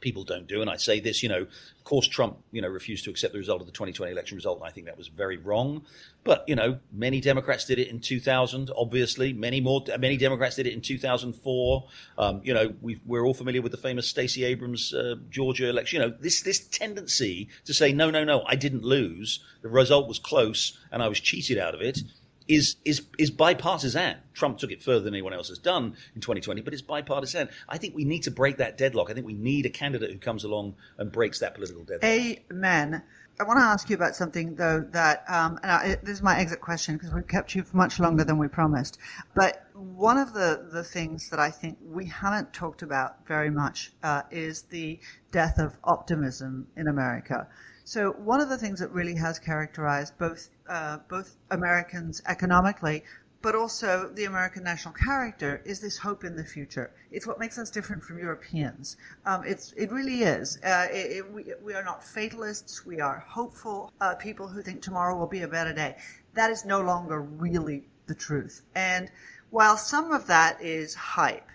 [0.00, 0.60] people don't do.
[0.60, 3.38] And I say this, you know, of course, Trump, you know, refused to accept the
[3.38, 5.82] result of the 2020 election result, and I think that was very wrong.
[6.24, 8.70] But you know, many Democrats did it in 2000.
[8.76, 11.88] Obviously, many more, many Democrats did it in 2004.
[12.18, 16.00] Um, you know, we are all familiar with the famous Stacey Abrams uh, Georgia election.
[16.00, 19.40] You know, this this tendency to say, no, no, no, I didn't lose.
[19.62, 22.00] The result was close, and I was cheated out of it
[22.48, 24.16] is is is bipartisan.
[24.34, 27.48] Trump took it further than anyone else has done in 2020, but it's bipartisan.
[27.68, 29.10] I think we need to break that deadlock.
[29.10, 32.04] I think we need a candidate who comes along and breaks that political deadlock.
[32.04, 33.02] Amen.
[33.38, 36.38] I want to ask you about something though that, um, and I, this is my
[36.38, 38.98] exit question because we've kept you for much longer than we promised.
[39.34, 43.92] But one of the, the things that I think we haven't talked about very much
[44.02, 44.98] uh, is the
[45.32, 47.46] death of optimism in America.
[47.86, 53.04] So one of the things that really has characterized both uh, both Americans economically,
[53.42, 56.90] but also the American national character is this hope in the future.
[57.12, 58.96] It's what makes us different from Europeans.
[59.24, 60.58] Um, it's it really is.
[60.64, 62.84] Uh, it, it, we, we are not fatalists.
[62.84, 65.94] We are hopeful uh, people who think tomorrow will be a better day.
[66.34, 68.62] That is no longer really the truth.
[68.74, 69.12] And
[69.50, 71.50] while some of that is hype,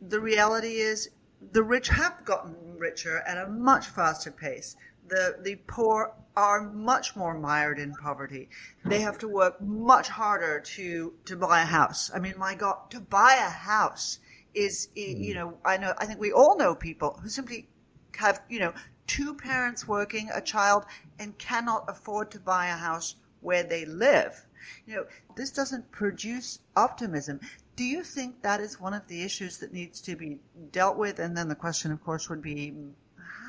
[0.00, 1.10] the reality is
[1.52, 4.76] the rich have gotten richer at a much faster pace
[5.08, 8.48] the the poor are much more mired in poverty.
[8.84, 12.10] They have to work much harder to to buy a house.
[12.14, 14.18] I mean, my God, to buy a house
[14.54, 15.22] is hmm.
[15.22, 17.68] you know I know I think we all know people who simply
[18.16, 18.72] have you know
[19.06, 20.84] two parents working, a child,
[21.18, 24.46] and cannot afford to buy a house where they live.
[24.86, 25.04] You know,
[25.34, 27.40] this doesn't produce optimism.
[27.76, 30.38] Do you think that is one of the issues that needs to be
[30.72, 31.20] dealt with?
[31.20, 32.74] And then the question, of course, would be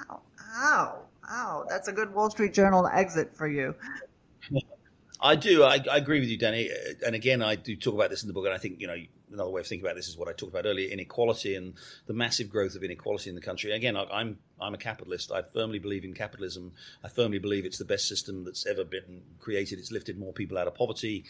[0.08, 0.22] how?
[0.54, 1.09] How?
[1.28, 1.66] How?
[1.70, 3.76] That's a good Wall Street Journal exit for you.
[5.22, 5.64] I do.
[5.64, 6.70] I, I, agree with you, Danny.
[7.06, 8.46] And again, I do talk about this in the book.
[8.46, 8.96] And I think, you know,
[9.32, 11.74] another way of thinking about this is what I talked about earlier inequality and
[12.08, 13.72] the massive growth of inequality in the country.
[13.72, 15.32] Again, I, I'm, I'm a capitalist.
[15.32, 16.74] I firmly believe in capitalism.
[17.04, 19.80] I firmly believe it's the best system that's ever been created.
[19.80, 21.26] It's lifted more people out of poverty.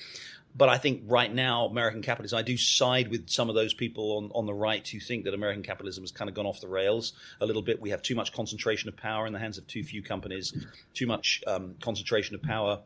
[0.56, 4.18] But I think right now, American capitalism, I do side with some of those people
[4.18, 6.68] on, on the right who think that American capitalism has kind of gone off the
[6.68, 7.80] rails a little bit.
[7.80, 10.54] We have too much concentration of power in the hands of too few companies,
[10.94, 12.80] too much um, concentration of power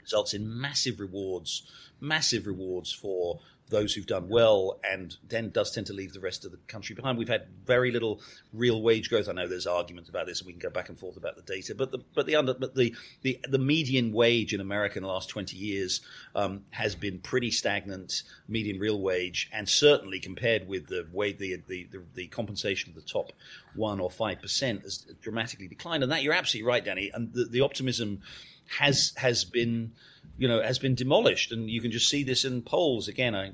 [0.00, 1.66] results in massive rewards,
[2.00, 6.44] massive rewards for those who've done well, and then does tend to leave the rest
[6.44, 7.16] of the country behind.
[7.16, 8.20] We've had very little
[8.52, 9.28] real wage growth.
[9.28, 11.42] I know there's arguments about this, and we can go back and forth about the
[11.42, 11.74] data.
[11.74, 15.08] But the but the under but the the, the median wage in America in the
[15.08, 16.02] last 20 years
[16.34, 18.22] um, has been pretty stagnant.
[18.48, 22.94] Median real wage, and certainly compared with the way the the, the, the compensation of
[22.94, 23.32] the top
[23.74, 26.02] one or five percent has dramatically declined.
[26.02, 27.10] And that you're absolutely right, Danny.
[27.14, 28.20] And the, the optimism
[28.66, 29.92] has has been
[30.36, 31.52] you know has been demolished.
[31.52, 33.08] And you can just see this in polls.
[33.08, 33.52] Again i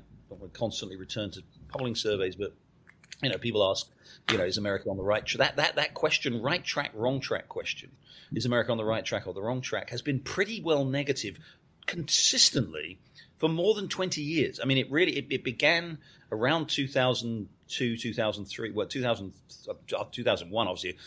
[0.53, 2.53] constantly return to polling surveys but
[3.21, 3.87] you know people ask
[4.31, 7.19] you know is america on the right track that that that question right track wrong
[7.19, 7.91] track question
[8.33, 11.37] is america on the right track or the wrong track has been pretty well negative
[11.85, 12.97] consistently
[13.37, 14.59] for more than 20 years.
[14.61, 15.97] I mean it really it, it began
[16.31, 19.33] around 2002 2003 well 2000,
[19.69, 20.97] uh, 2001 obviously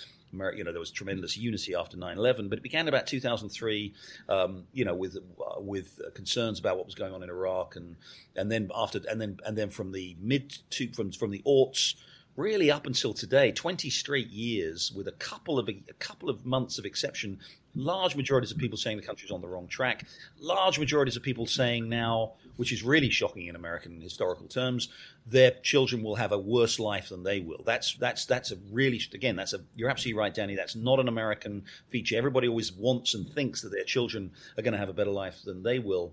[0.55, 3.93] you know, there was tremendous unity after 9/11, but it began about 2003,
[4.29, 7.97] um, you know, with uh, with concerns about what was going on in Iraq, and
[8.37, 11.95] and then after and then and then from the mid to from from the aughts
[12.37, 16.79] really up until today, 20 straight years with a couple of a couple of months
[16.79, 17.39] of exception,
[17.75, 20.05] large majorities of people saying the country's on the wrong track,
[20.39, 24.89] large majorities of people saying now, which is really shocking in American historical terms,
[25.27, 27.63] their children will have a worse life than they will.
[27.65, 30.55] That's that's that's a really again, that's a you're absolutely right, Danny.
[30.55, 32.17] That's not an American feature.
[32.17, 35.43] Everybody always wants and thinks that their children are going to have a better life
[35.45, 36.13] than they will.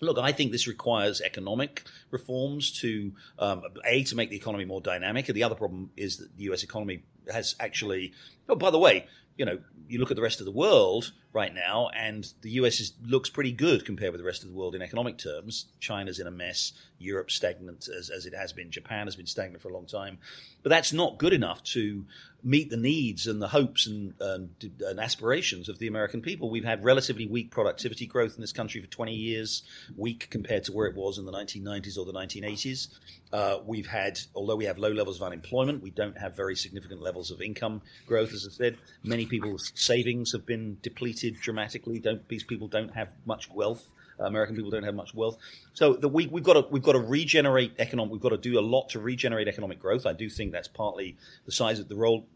[0.00, 4.80] Look, I think this requires economic reforms to um, a to make the economy more
[4.80, 5.28] dynamic.
[5.28, 6.62] And the other problem is that the U.S.
[6.62, 7.02] economy
[7.32, 8.12] has actually.
[8.48, 9.06] Oh, by the way,
[9.36, 9.58] you know,
[9.88, 13.30] you look at the rest of the world right now, and the US is, looks
[13.30, 15.66] pretty good compared with the rest of the world in economic terms.
[15.78, 16.72] China's in a mess.
[16.98, 18.72] Europe's stagnant as, as it has been.
[18.72, 20.18] Japan has been stagnant for a long time.
[20.64, 22.04] But that's not good enough to
[22.42, 26.50] meet the needs and the hopes and, and, and, aspirations of the American people.
[26.50, 29.62] We've had relatively weak productivity growth in this country for 20 years,
[29.96, 32.88] weak compared to where it was in the 1990s or the 1980s.
[33.32, 37.02] Uh, we've had, although we have low levels of unemployment, we don't have very significant
[37.02, 38.78] levels of income growth, as I said.
[39.02, 41.98] Many people's savings have been depleted dramatically.
[41.98, 43.86] Don't, these people don't have much wealth.
[44.18, 45.38] American people don't have much wealth.
[45.74, 48.12] So the, we, have got to we've got to regenerate economic.
[48.12, 50.06] We've got to do a lot to regenerate economic growth.
[50.06, 51.16] I do think that's partly
[51.46, 52.26] the size of the role.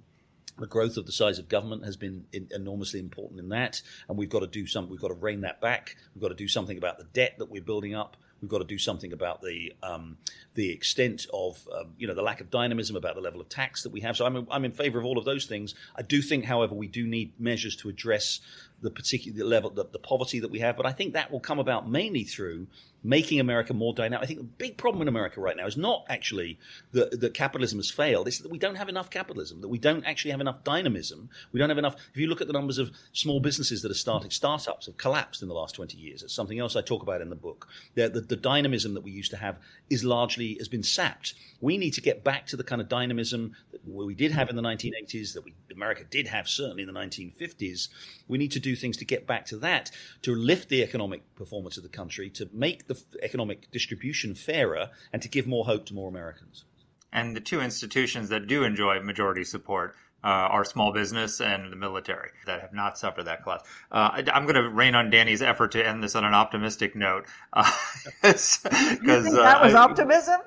[0.59, 4.19] The growth of the size of government has been in, enormously important in that, and
[4.19, 4.91] we've got to do something.
[4.91, 5.97] We've got to rein that back.
[6.15, 8.17] We've got to do something about the debt that we're building up.
[8.43, 10.19] We've got to do something about the um,
[10.55, 13.85] the extent of um, you know the lack of dynamism, about the level of tax
[13.85, 14.17] that we have.
[14.17, 15.75] So I'm I'm in favour of all of those things.
[15.97, 18.41] I do think, however, we do need measures to address
[18.83, 20.77] the particular level, the, the poverty that we have.
[20.77, 22.67] But I think that will come about mainly through
[23.05, 24.23] making America more dynamic.
[24.23, 26.59] I think the big problem in America right now is not actually
[26.93, 28.29] that, that capitalism has failed.
[28.29, 31.29] It's that we don't have enough capitalism, that we don't actually have enough dynamism.
[31.53, 31.97] We don't have enough.
[32.13, 35.43] If you look at the numbers of small businesses that are starting, startups have collapsed
[35.43, 36.23] in the last 20 years.
[36.23, 37.69] It's something else I talk about in the book.
[37.95, 39.59] The, the, the dynamism that we used to have
[39.91, 41.35] is largely has been sapped.
[41.61, 44.57] We need to get back to the kind of dynamism that we did have in
[44.57, 47.89] the 1980s, that we, America did have certainly in the 1950s.
[48.29, 49.91] We need to do things to get back to that,
[50.23, 55.23] to lift the economic performance of the country, to make the economic distribution fairer, and
[55.23, 56.65] to give more hope to more Americans.
[57.13, 59.95] And the two institutions that do enjoy majority support
[60.25, 63.69] uh, are small business and the military that have not suffered that collapse.
[63.91, 66.95] Uh, I, am going to rain on Danny's effort to end this on an optimistic
[66.95, 67.27] note.
[67.53, 67.71] Uh,
[68.23, 70.41] because that was optimism.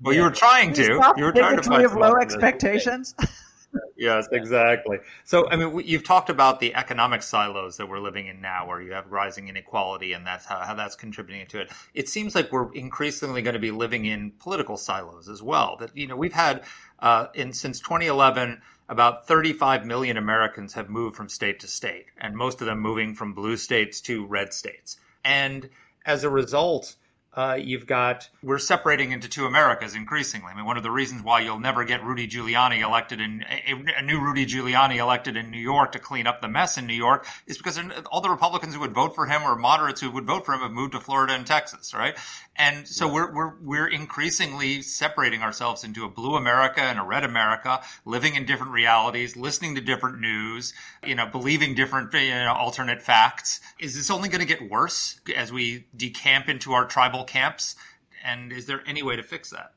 [0.00, 0.82] Well, you were trying to.
[0.82, 3.14] You, you were trying to find of low expectations.
[3.96, 4.98] Yes, exactly.
[5.24, 8.80] So, I mean, you've talked about the economic silos that we're living in now, where
[8.80, 11.70] you have rising inequality, and that's how, how that's contributing to it.
[11.94, 15.76] It seems like we're increasingly going to be living in political silos as well.
[15.80, 16.64] That you know, we've had
[16.98, 22.34] uh, in since 2011 about 35 million Americans have moved from state to state, and
[22.34, 24.96] most of them moving from blue states to red states.
[25.24, 25.68] And
[26.06, 26.96] as a result,
[27.38, 30.48] uh, you've got we're separating into two Americas increasingly.
[30.50, 33.96] I mean, one of the reasons why you'll never get Rudy Giuliani elected in a,
[33.96, 36.94] a, new Rudy Giuliani elected in New York to clean up the mess in New
[36.94, 37.78] York is because
[38.10, 40.62] all the Republicans who would vote for him or moderates who would vote for him
[40.62, 42.16] have moved to Florida and Texas, right?
[42.56, 43.12] And so yeah.
[43.12, 48.34] we're we're we're increasingly separating ourselves into a blue America and a red America, living
[48.34, 50.74] in different realities, listening to different news,
[51.06, 53.60] you know, believing different you know, alternate facts.
[53.78, 57.76] Is this only going to get worse as we decamp into our tribal camps?
[58.24, 59.72] And is there any way to fix that?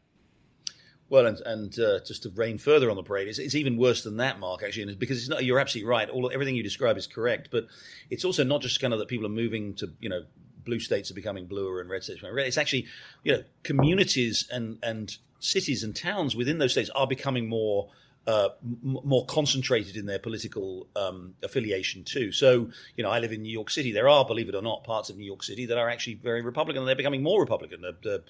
[1.09, 4.03] Well, and, and uh, just to rain further on the parade, it's, it's, even worse
[4.03, 4.63] than that, Mark.
[4.63, 5.43] Actually, because it's not.
[5.43, 6.09] You're absolutely right.
[6.09, 7.67] All everything you describe is correct, but
[8.09, 10.23] it's also not just kind of that people are moving to you know
[10.63, 12.47] blue states are becoming bluer and red states red.
[12.47, 12.87] It's actually
[13.23, 17.89] you know communities and and cities and towns within those states are becoming more
[18.27, 22.31] uh, m- more concentrated in their political um, affiliation too.
[22.31, 23.91] So, you know, I live in New York City.
[23.91, 26.41] There are, believe it or not, parts of New York City that are actually very
[26.41, 27.81] Republican, and they're becoming more Republican.
[27.81, 28.23] The, the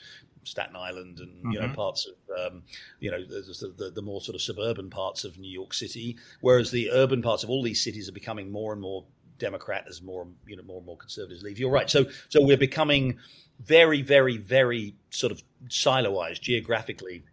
[0.44, 1.52] Staten Island and mm-hmm.
[1.52, 1.76] you know mm-hmm.
[1.76, 2.64] parts of um,
[3.00, 6.72] you know the, the, the, more sort of suburban parts of New York City, whereas
[6.72, 9.06] the urban parts of all these cities are becoming more and more
[9.38, 11.60] Democrat as more you know more and more conservatives leave.
[11.60, 11.90] You're right.
[11.90, 13.18] So so we're becoming
[13.60, 17.24] very very very sort of siloized geographically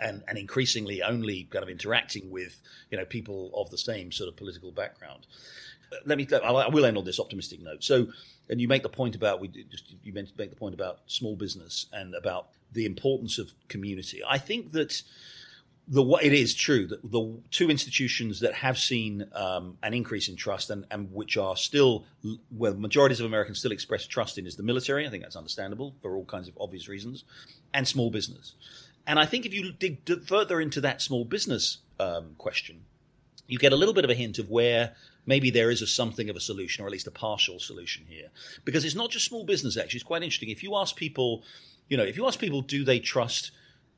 [0.00, 4.28] and, and increasingly only kind of interacting with you know people of the same sort
[4.28, 5.26] of political background.
[6.04, 6.28] Let me.
[6.32, 7.82] I will end on this optimistic note.
[7.82, 8.08] So,
[8.50, 11.86] and you make the point about we just you make the point about small business
[11.92, 14.20] and about the importance of community.
[14.28, 15.02] I think that
[15.90, 20.36] the it is true that the two institutions that have seen um, an increase in
[20.36, 22.04] trust and, and which are still
[22.50, 25.06] well majorities of Americans still express trust in is the military.
[25.06, 27.24] I think that's understandable for all kinds of obvious reasons,
[27.72, 28.54] and small business.
[29.08, 32.84] And I think if you dig further into that small business um, question,
[33.46, 34.94] you get a little bit of a hint of where
[35.24, 38.28] maybe there is a something of a solution, or at least a partial solution here.
[38.66, 39.96] Because it's not just small business, actually.
[39.96, 40.50] It's quite interesting.
[40.50, 41.42] If you ask people,
[41.88, 43.50] you know, if you ask people, do they trust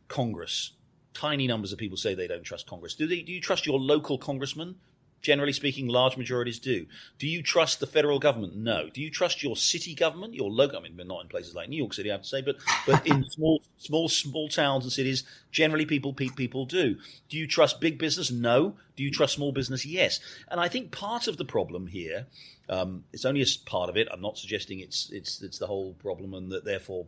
[0.06, 0.72] Congress?
[1.12, 2.94] Tiny numbers of people say they don't trust Congress.
[2.94, 3.22] Do they?
[3.22, 4.76] Do you trust your local congressman?
[5.22, 6.86] Generally speaking, large majorities do.
[7.18, 8.56] Do you trust the federal government?
[8.56, 8.88] No.
[8.88, 10.78] Do you trust your city government, your local?
[10.78, 12.56] I mean, not in places like New York City, I have to say, but
[12.86, 16.96] but in small, small, small towns and cities, generally people people do.
[17.28, 18.30] Do you trust big business?
[18.30, 18.76] No.
[18.96, 19.84] Do you trust small business?
[19.84, 20.20] Yes.
[20.48, 22.26] And I think part of the problem here,
[22.68, 24.08] um, it's only a part of it.
[24.10, 27.06] I'm not suggesting it's it's it's the whole problem, and that therefore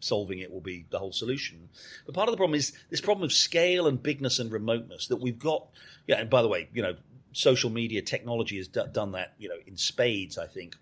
[0.00, 1.68] solving it will be the whole solution.
[2.04, 5.16] But part of the problem is this problem of scale and bigness and remoteness that
[5.16, 5.66] we've got.
[6.06, 6.96] Yeah, and by the way, you know,
[7.34, 10.38] social media technology has d- done that, you know, in spades.
[10.38, 10.76] I think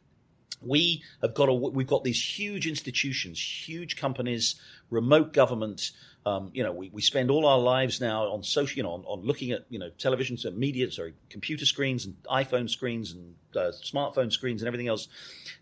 [0.61, 4.55] we have got a, we've got these huge institutions, huge companies,
[4.91, 5.91] remote government.
[6.25, 9.05] Um, you know, we, we spend all our lives now on social, you know, on,
[9.07, 13.35] on looking at you know televisions and media, sorry, computer screens and iPhone screens and
[13.57, 15.09] uh, smartphone screens and everything else.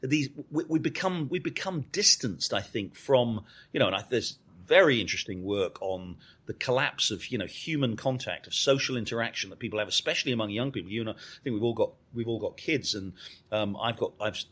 [0.02, 4.38] These we, we become we become distanced, I think, from you know, and I, there's
[4.66, 6.16] very interesting work on
[6.50, 10.50] the collapse of you know human contact, of social interaction that people have, especially among
[10.50, 10.90] young people.
[10.90, 13.12] You know, I think we've all got we've all got kids, and
[13.52, 14.42] um, I've got I've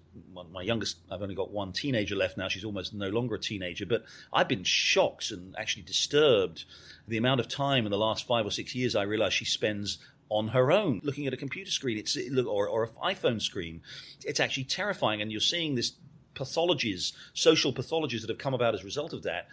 [0.52, 0.98] my youngest.
[1.10, 2.46] I've only got one teenager left now.
[2.46, 6.66] She's almost no longer a teenager, but I've been shocked and actually disturbed
[7.08, 9.98] the amount of time in the last five or six years I realize she spends
[10.28, 13.80] on her own, looking at a computer screen, it's or, or an iPhone screen.
[14.24, 15.94] It's actually terrifying, and you're seeing this
[16.36, 19.48] pathologies, social pathologies that have come about as a result of that.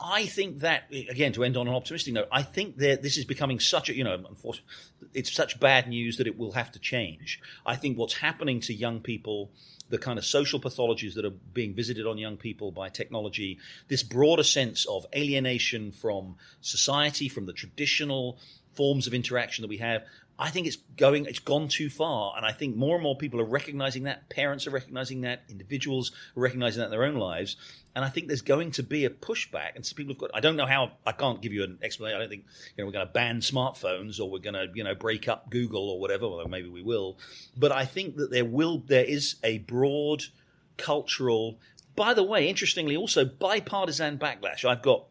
[0.00, 3.24] I think that again to end on an optimistic note, I think that this is
[3.24, 4.24] becoming such a you know,
[5.14, 7.40] it's such bad news that it will have to change.
[7.64, 9.50] I think what's happening to young people,
[9.90, 14.02] the kind of social pathologies that are being visited on young people by technology, this
[14.02, 18.38] broader sense of alienation from society, from the traditional
[18.74, 20.02] forms of interaction that we have.
[20.38, 22.34] I think it's going, it's gone too far.
[22.36, 24.28] And I think more and more people are recognizing that.
[24.28, 25.42] Parents are recognizing that.
[25.48, 27.56] Individuals are recognizing that in their own lives.
[27.94, 29.76] And I think there's going to be a pushback.
[29.76, 32.16] And so people have got, I don't know how, I can't give you an explanation.
[32.16, 32.44] I don't think,
[32.76, 35.50] you know, we're going to ban smartphones or we're going to, you know, break up
[35.50, 37.18] Google or whatever, although maybe we will.
[37.56, 40.24] But I think that there will, there is a broad
[40.78, 41.58] cultural,
[41.94, 44.64] by the way, interestingly, also bipartisan backlash.
[44.64, 45.04] I've got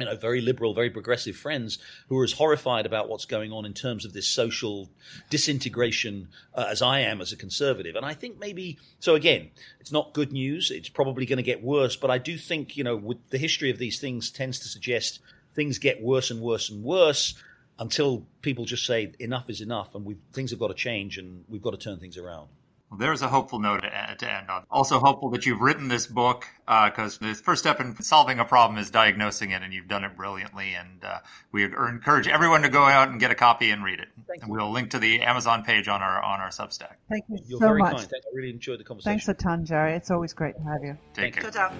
[0.00, 1.78] you know, very liberal, very progressive friends
[2.08, 4.90] who are as horrified about what's going on in terms of this social
[5.30, 7.96] disintegration uh, as I am as a conservative.
[7.96, 10.70] And I think maybe, so again, it's not good news.
[10.70, 11.96] It's probably going to get worse.
[11.96, 15.20] But I do think, you know, with the history of these things tends to suggest
[15.54, 17.34] things get worse and worse and worse.
[17.80, 21.62] until people just say enough is enough and things have got to change and we've
[21.62, 22.48] got to turn things around.
[22.90, 24.64] Well, there's a hopeful note to, to end on.
[24.68, 28.44] Also hopeful that you've written this book because uh, the first step in solving a
[28.44, 30.74] problem is diagnosing it, and you've done it brilliantly.
[30.74, 31.18] And uh,
[31.52, 34.08] we encourage everyone to go out and get a copy and read it.
[34.26, 34.56] Thank and you.
[34.56, 36.94] we'll link to the Amazon page on our on our Substack.
[37.08, 37.96] Thank you You're so very much.
[37.96, 38.08] kind.
[38.12, 39.12] I really enjoyed the conversation.
[39.12, 39.92] Thanks a ton, Gerry.
[39.92, 40.98] It's always great to have you.
[41.14, 41.70] Take Thank care.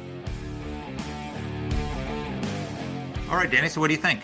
[3.29, 3.69] All right, Danny.
[3.69, 4.21] So, what do you think?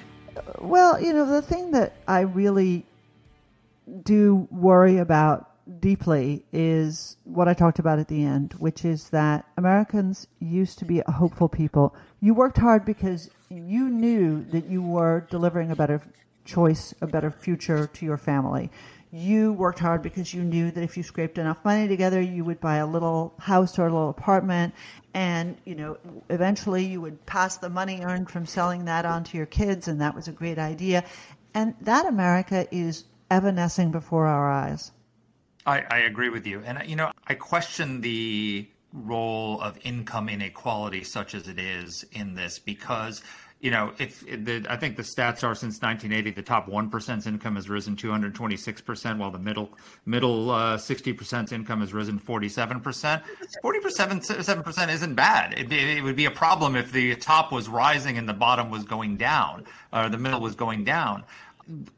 [0.61, 2.87] Well, you know, the thing that I really
[4.05, 5.51] do worry about
[5.81, 10.85] deeply is what I talked about at the end, which is that Americans used to
[10.85, 11.95] be a hopeful people.
[12.21, 16.01] You worked hard because you knew that you were delivering a better
[16.45, 18.71] choice, a better future to your family.
[19.13, 22.61] You worked hard because you knew that if you scraped enough money together, you would
[22.61, 24.75] buy a little house or a little apartment,
[25.15, 25.97] and you know,
[26.29, 30.01] eventually you would pass the money earned from selling that on to your kids, and
[30.01, 31.05] that was a great idea.
[31.55, 34.93] And that America is evanescing before our eyes.
[35.67, 36.63] I, I agree with you.
[36.65, 42.35] And, you know, I question the role of income inequality, such as it is in
[42.35, 43.23] this, because
[43.61, 47.27] you know, if the, I think the stats are since 1980, the top one percent's
[47.27, 49.71] income has risen 226 percent, while the middle
[50.05, 53.23] middle uh, 60 percent's income has risen 47 percent.
[53.63, 55.59] 47 percent isn't bad.
[55.59, 58.85] It, it, would be a problem if the top was rising and the bottom was
[58.85, 61.25] going down, or the middle was going down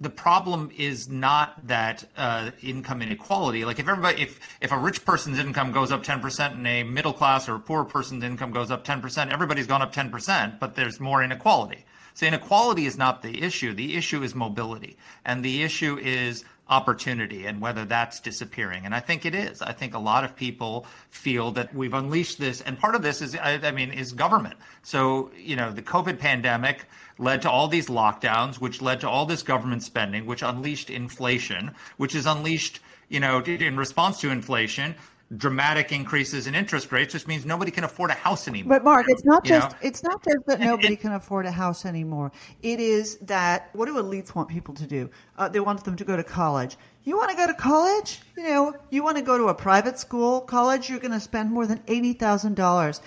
[0.01, 3.64] the problem is not that uh, income inequality.
[3.64, 6.83] Like if everybody, if if a rich person's income goes up ten percent and a
[6.83, 10.11] middle class or a poor person's income goes up ten percent, everybody's gone up ten
[10.11, 11.85] percent, but there's more inequality.
[12.14, 13.75] So inequality is not the issue.
[13.75, 18.85] The issue is mobility, and the issue is opportunity and whether that's disappearing.
[18.85, 19.62] And I think it is.
[19.62, 23.23] I think a lot of people feel that we've unleashed this, and part of this
[23.23, 24.57] is, I, I mean, is government.
[24.83, 26.87] So you know, the COVID pandemic
[27.19, 31.75] led to all these lockdowns, which led to all this government spending, which unleashed inflation,
[31.97, 34.95] which is unleashed, you know, in response to inflation,
[35.37, 38.79] dramatic increases in interest rates, which means nobody can afford a house anymore.
[38.79, 39.77] But Mark, it's not just know?
[39.83, 42.33] it's not just that nobody can afford a house anymore.
[42.62, 45.11] It is that what do elites want people to do?
[45.37, 46.77] Uh, they want them to go to college.
[47.05, 48.21] You want to go to college?
[48.37, 50.89] You know, you want to go to a private school college?
[50.89, 53.03] You're going to spend more than eighty thousand dollars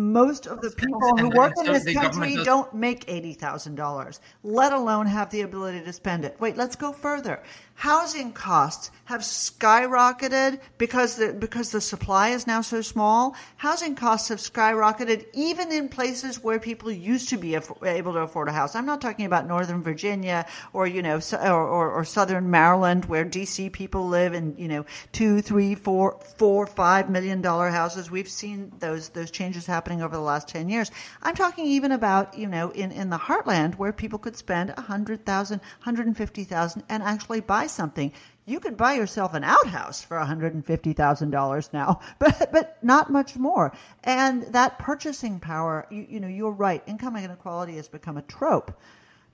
[0.00, 5.30] most of the people who work in this country don't make $80,000, let alone have
[5.30, 6.36] the ability to spend it.
[6.40, 7.42] Wait, let's go further.
[7.80, 13.34] Housing costs have skyrocketed because the, because the supply is now so small.
[13.56, 18.48] Housing costs have skyrocketed even in places where people used to be able to afford
[18.48, 18.74] a house.
[18.74, 23.24] I'm not talking about Northern Virginia or, you know, or, or, or Southern Maryland where
[23.24, 28.10] DC people live in, you know, two, three, four, four, five million dollar houses.
[28.10, 30.90] We've seen those, those changes happening over the last 10 years.
[31.22, 35.58] I'm talking even about, you know, in, in the heartland where people could spend 100,000,
[35.60, 38.12] 150,000 and actually buy something.
[38.46, 43.72] You can buy yourself an outhouse for $150,000 now, but, but not much more.
[44.02, 46.82] And that purchasing power, you, you know, you're right.
[46.86, 48.78] Income inequality has become a trope,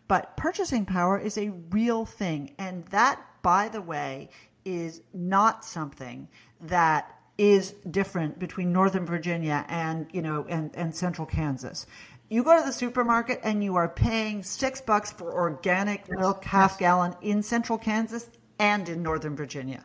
[0.09, 2.55] but purchasing power is a real thing.
[2.59, 4.31] And that, by the way,
[4.65, 6.29] is not something
[6.63, 11.87] that is different between Northern Virginia and, you know, and, and central Kansas
[12.29, 16.73] you go to the supermarket and you are paying six bucks for organic milk half
[16.73, 16.81] yes.
[16.81, 19.85] gallon in central Kansas and in Northern Virginia.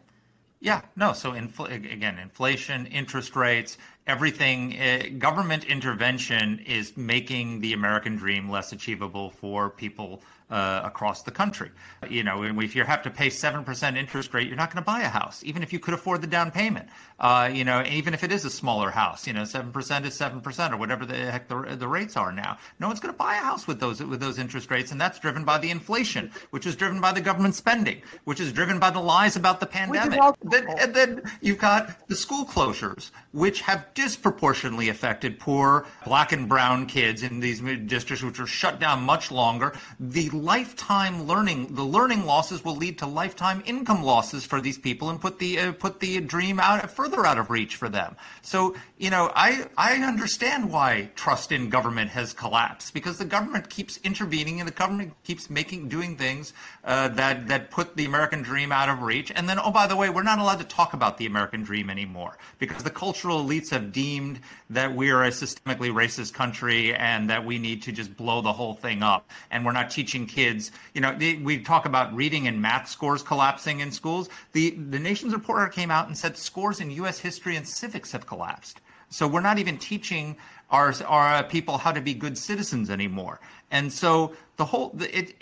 [0.59, 1.13] Yeah, no.
[1.13, 4.79] So infl- again, inflation, interest rates, everything.
[4.79, 10.21] Uh, government intervention is making the American dream less achievable for people
[10.51, 11.71] uh, across the country.
[12.09, 14.85] You know, and if you have to pay 7% interest rate, you're not going to
[14.85, 16.89] buy a house, even if you could afford the down payment.
[17.19, 20.71] Uh, you know, even if it is a smaller house, you know, 7% is 7%
[20.71, 22.57] or whatever the heck the, the rates are now.
[22.79, 24.91] No one's going to buy a house with those, with those interest rates.
[24.91, 28.51] And that's driven by the inflation, which is driven by the government spending, which is
[28.51, 30.19] driven by the lies about the pandemic.
[30.43, 36.49] Then, and then you've got the school closures, which have disproportionately affected poor black and
[36.49, 39.73] brown kids in these districts, which are shut down much longer.
[39.99, 45.09] The lifetime learning, the learning losses will lead to lifetime income losses for these people
[45.09, 48.15] and put the uh, put the dream out further out of reach for them.
[48.41, 53.69] So you know, I I understand why trust in government has collapsed because the government
[53.69, 58.41] keeps intervening and the government keeps making doing things uh, that that put the American
[58.41, 59.31] dream out of reach.
[59.35, 61.89] And then oh by the way, we're not allowed to talk about the American dream
[61.89, 64.39] anymore because the cultural elites have deemed
[64.69, 68.53] that we are a systemically racist country and that we need to just blow the
[68.53, 69.29] whole thing up.
[69.51, 73.79] And we're not teaching kids, you know, we talk about reading and math scores collapsing
[73.79, 74.29] in schools.
[74.53, 77.19] The, the Nation's Report Card came out and said scores in U.S.
[77.19, 78.81] history and civics have collapsed.
[79.09, 80.37] So we're not even teaching
[80.69, 83.39] our, our people how to be good citizens anymore.
[83.69, 85.35] And so the whole, it,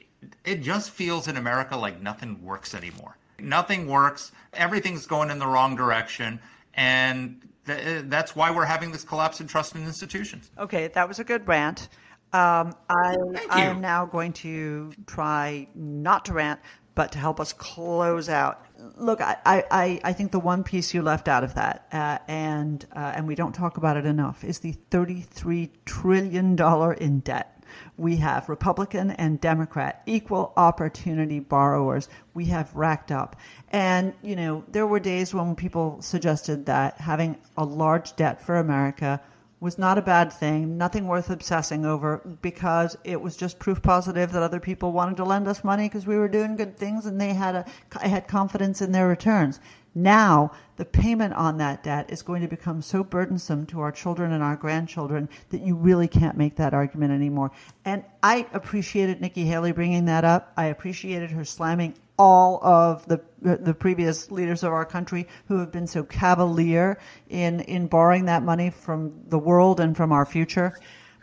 [0.43, 3.17] it just feels in America like nothing works anymore.
[3.39, 4.31] Nothing works.
[4.53, 6.39] Everything's going in the wrong direction.
[6.73, 10.51] And th- that's why we're having this collapse in trust in institutions.
[10.57, 11.89] Okay, that was a good rant.
[12.31, 13.15] Um, I,
[13.49, 16.59] I am now going to try not to rant,
[16.93, 18.65] but to help us close out.
[18.97, 22.85] Look, I, I, I think the one piece you left out of that, uh, and
[22.95, 27.63] uh, and we don't talk about it enough, is the thirty-three trillion dollar in debt.
[27.97, 32.09] We have Republican and Democrat equal opportunity borrowers.
[32.33, 33.35] We have racked up.
[33.71, 38.57] And, you know, there were days when people suggested that having a large debt for
[38.57, 39.21] America
[39.61, 44.31] was not a bad thing, nothing worth obsessing over because it was just proof positive
[44.31, 47.19] that other people wanted to lend us money because we were doing good things and
[47.19, 49.59] they had a had confidence in their returns.
[49.95, 54.31] Now, the payment on that debt is going to become so burdensome to our children
[54.31, 57.51] and our grandchildren that you really can't make that argument anymore.
[57.85, 60.53] And I appreciated Nikki Haley bringing that up.
[60.55, 65.57] I appreciated her slamming all of the uh, the previous leaders of our country who
[65.59, 70.25] have been so cavalier in in borrowing that money from the world and from our
[70.25, 70.77] future.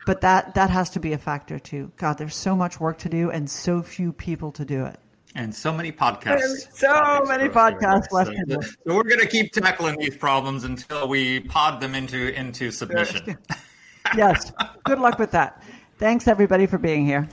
[0.06, 1.92] But that that has to be a factor too.
[1.96, 4.98] God, there's so much work to do and so few people to do it.
[5.36, 6.74] And so many podcasts.
[6.74, 10.16] So topics many for us podcasts left So, so we're going to keep tackling these
[10.16, 13.36] problems until we pod them into into submission.
[14.16, 14.52] Yes.
[14.84, 15.62] Good luck with that.
[15.98, 17.28] Thanks everybody for being here.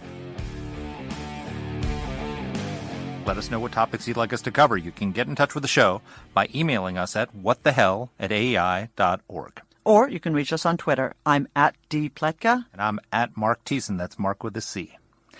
[3.26, 4.76] Let us know what topics you'd like us to cover.
[4.76, 6.02] You can get in touch with the show
[6.34, 9.62] by emailing us at whatthehell at aei.org.
[9.86, 11.14] Or you can reach us on Twitter.
[11.26, 12.66] I'm at dpletka.
[12.74, 13.98] And I'm at Marc Thiessen.
[13.98, 14.98] That's Marc with a C.